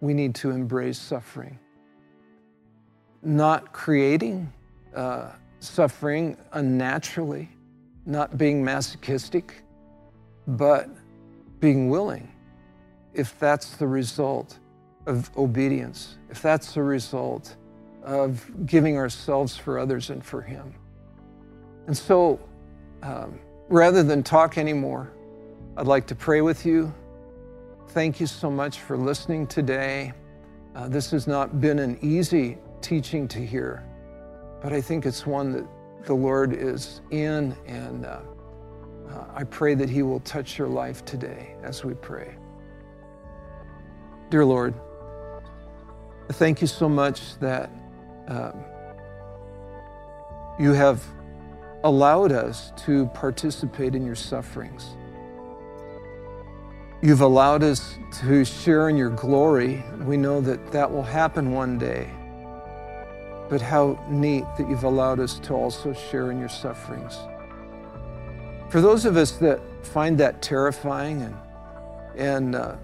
we 0.00 0.14
need 0.14 0.34
to 0.36 0.50
embrace 0.50 0.98
suffering. 0.98 1.58
Not 3.26 3.72
creating 3.72 4.52
uh, 4.94 5.30
suffering 5.58 6.36
unnaturally, 6.52 7.48
not 8.06 8.38
being 8.38 8.64
masochistic, 8.64 9.64
but 10.46 10.88
being 11.58 11.88
willing 11.90 12.32
if 13.14 13.36
that's 13.40 13.76
the 13.78 13.86
result 13.86 14.60
of 15.06 15.36
obedience, 15.36 16.18
if 16.30 16.40
that's 16.40 16.72
the 16.72 16.82
result 16.82 17.56
of 18.04 18.48
giving 18.64 18.96
ourselves 18.96 19.56
for 19.56 19.78
others 19.78 20.10
and 20.10 20.24
for 20.24 20.40
Him. 20.40 20.72
And 21.88 21.96
so, 21.96 22.38
um, 23.02 23.40
rather 23.68 24.04
than 24.04 24.22
talk 24.22 24.56
anymore, 24.56 25.10
I'd 25.76 25.88
like 25.88 26.06
to 26.06 26.14
pray 26.14 26.42
with 26.42 26.64
you. 26.64 26.94
Thank 27.88 28.20
you 28.20 28.28
so 28.28 28.50
much 28.50 28.78
for 28.78 28.96
listening 28.96 29.48
today. 29.48 30.12
Uh, 30.76 30.86
this 30.86 31.10
has 31.10 31.26
not 31.26 31.60
been 31.60 31.80
an 31.80 31.98
easy 32.02 32.58
teaching 32.80 33.28
to 33.28 33.38
hear, 33.38 33.84
but 34.62 34.72
I 34.72 34.80
think 34.80 35.06
it's 35.06 35.26
one 35.26 35.52
that 35.52 35.66
the 36.04 36.14
Lord 36.14 36.52
is 36.52 37.00
in, 37.10 37.56
and 37.66 38.06
uh, 38.06 38.20
uh, 39.10 39.24
I 39.34 39.44
pray 39.44 39.74
that 39.74 39.88
He 39.88 40.02
will 40.02 40.20
touch 40.20 40.58
your 40.58 40.68
life 40.68 41.04
today 41.04 41.54
as 41.62 41.84
we 41.84 41.94
pray. 41.94 42.36
Dear 44.30 44.44
Lord, 44.44 44.74
thank 46.32 46.60
you 46.60 46.66
so 46.66 46.88
much 46.88 47.38
that 47.38 47.70
um, 48.28 48.64
you 50.58 50.72
have 50.72 51.04
allowed 51.84 52.32
us 52.32 52.72
to 52.84 53.06
participate 53.08 53.94
in 53.94 54.04
your 54.04 54.16
sufferings. 54.16 54.96
You've 57.02 57.20
allowed 57.20 57.62
us 57.62 57.98
to 58.22 58.44
share 58.44 58.88
in 58.88 58.96
your 58.96 59.10
glory. 59.10 59.84
We 60.00 60.16
know 60.16 60.40
that 60.40 60.72
that 60.72 60.90
will 60.90 61.02
happen 61.02 61.52
one 61.52 61.78
day. 61.78 62.10
But 63.48 63.60
how 63.60 64.02
neat 64.08 64.44
that 64.58 64.68
you've 64.68 64.84
allowed 64.84 65.20
us 65.20 65.38
to 65.40 65.54
also 65.54 65.92
share 65.92 66.30
in 66.30 66.38
your 66.38 66.48
sufferings. 66.48 67.16
For 68.68 68.80
those 68.80 69.04
of 69.04 69.16
us 69.16 69.32
that 69.32 69.60
find 69.86 70.18
that 70.18 70.42
terrifying 70.42 71.22
and, 71.22 71.36
and 72.16 72.54
uh, 72.56 72.76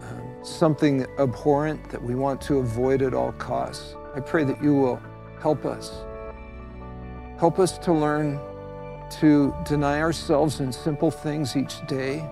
uh, 0.00 0.04
something 0.42 1.06
abhorrent 1.18 1.90
that 1.90 2.02
we 2.02 2.14
want 2.14 2.40
to 2.42 2.58
avoid 2.58 3.02
at 3.02 3.12
all 3.12 3.32
costs, 3.32 3.94
I 4.14 4.20
pray 4.20 4.44
that 4.44 4.62
you 4.62 4.74
will 4.74 5.02
help 5.40 5.66
us. 5.66 5.92
Help 7.38 7.58
us 7.58 7.76
to 7.78 7.92
learn 7.92 8.40
to 9.10 9.54
deny 9.64 10.00
ourselves 10.00 10.60
in 10.60 10.72
simple 10.72 11.10
things 11.10 11.56
each 11.56 11.86
day, 11.86 12.28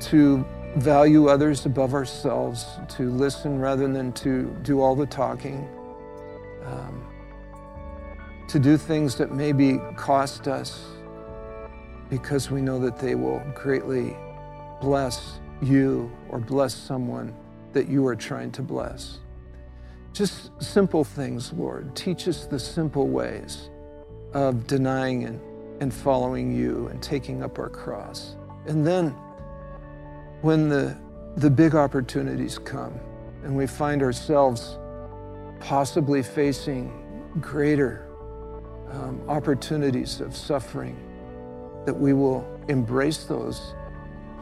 to 0.00 0.44
value 0.76 1.28
others 1.28 1.66
above 1.66 1.94
ourselves, 1.94 2.66
to 2.88 3.10
listen 3.10 3.58
rather 3.58 3.86
than 3.92 4.12
to 4.12 4.56
do 4.62 4.80
all 4.80 4.96
the 4.96 5.06
talking, 5.06 5.68
um, 6.66 7.04
to 8.48 8.58
do 8.58 8.76
things 8.76 9.16
that 9.16 9.32
maybe 9.32 9.78
cost 9.96 10.48
us 10.48 10.84
because 12.10 12.50
we 12.50 12.60
know 12.60 12.78
that 12.78 12.98
they 12.98 13.14
will 13.14 13.42
greatly 13.54 14.16
bless 14.80 15.40
you 15.62 16.10
or 16.28 16.38
bless 16.38 16.74
someone 16.74 17.34
that 17.72 17.88
you 17.88 18.06
are 18.06 18.16
trying 18.16 18.52
to 18.52 18.62
bless. 18.62 19.18
Just 20.12 20.50
simple 20.62 21.04
things, 21.04 21.52
Lord. 21.54 21.96
Teach 21.96 22.28
us 22.28 22.44
the 22.44 22.58
simple 22.58 23.08
ways 23.08 23.70
of 24.34 24.66
denying 24.66 25.24
and, 25.24 25.40
and 25.80 25.92
following 25.92 26.54
you 26.54 26.88
and 26.88 27.02
taking 27.02 27.42
up 27.42 27.58
our 27.58 27.70
cross. 27.70 28.36
And 28.66 28.86
then 28.86 29.14
when 30.42 30.68
the, 30.68 30.96
the 31.36 31.48
big 31.48 31.74
opportunities 31.74 32.58
come 32.58 32.92
and 33.42 33.56
we 33.56 33.66
find 33.66 34.02
ourselves 34.02 34.76
possibly 35.62 36.22
facing 36.22 36.92
greater 37.40 38.08
um, 38.90 39.22
opportunities 39.28 40.20
of 40.20 40.36
suffering, 40.36 40.96
that 41.86 41.94
we 41.94 42.12
will 42.12 42.44
embrace 42.68 43.24
those 43.24 43.74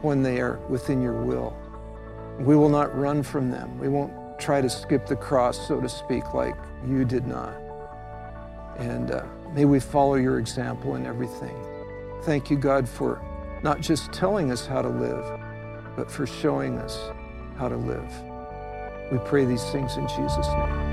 when 0.01 0.23
they 0.23 0.41
are 0.41 0.57
within 0.67 1.01
your 1.01 1.21
will. 1.21 1.55
We 2.39 2.55
will 2.55 2.69
not 2.69 2.97
run 2.97 3.23
from 3.23 3.51
them. 3.51 3.77
We 3.79 3.87
won't 3.87 4.39
try 4.39 4.61
to 4.61 4.69
skip 4.69 5.05
the 5.05 5.15
cross, 5.15 5.67
so 5.67 5.79
to 5.79 5.87
speak, 5.87 6.33
like 6.33 6.55
you 6.87 7.05
did 7.05 7.27
not. 7.27 7.53
And 8.77 9.11
uh, 9.11 9.23
may 9.53 9.65
we 9.65 9.79
follow 9.79 10.15
your 10.15 10.39
example 10.39 10.95
in 10.95 11.05
everything. 11.05 11.55
Thank 12.23 12.49
you, 12.49 12.57
God, 12.57 12.89
for 12.89 13.21
not 13.63 13.79
just 13.79 14.11
telling 14.11 14.51
us 14.51 14.65
how 14.65 14.81
to 14.81 14.89
live, 14.89 15.39
but 15.95 16.09
for 16.09 16.25
showing 16.25 16.79
us 16.79 16.99
how 17.57 17.69
to 17.69 17.77
live. 17.77 18.11
We 19.11 19.19
pray 19.19 19.45
these 19.45 19.63
things 19.71 19.97
in 19.97 20.07
Jesus' 20.07 20.47
name. 20.47 20.90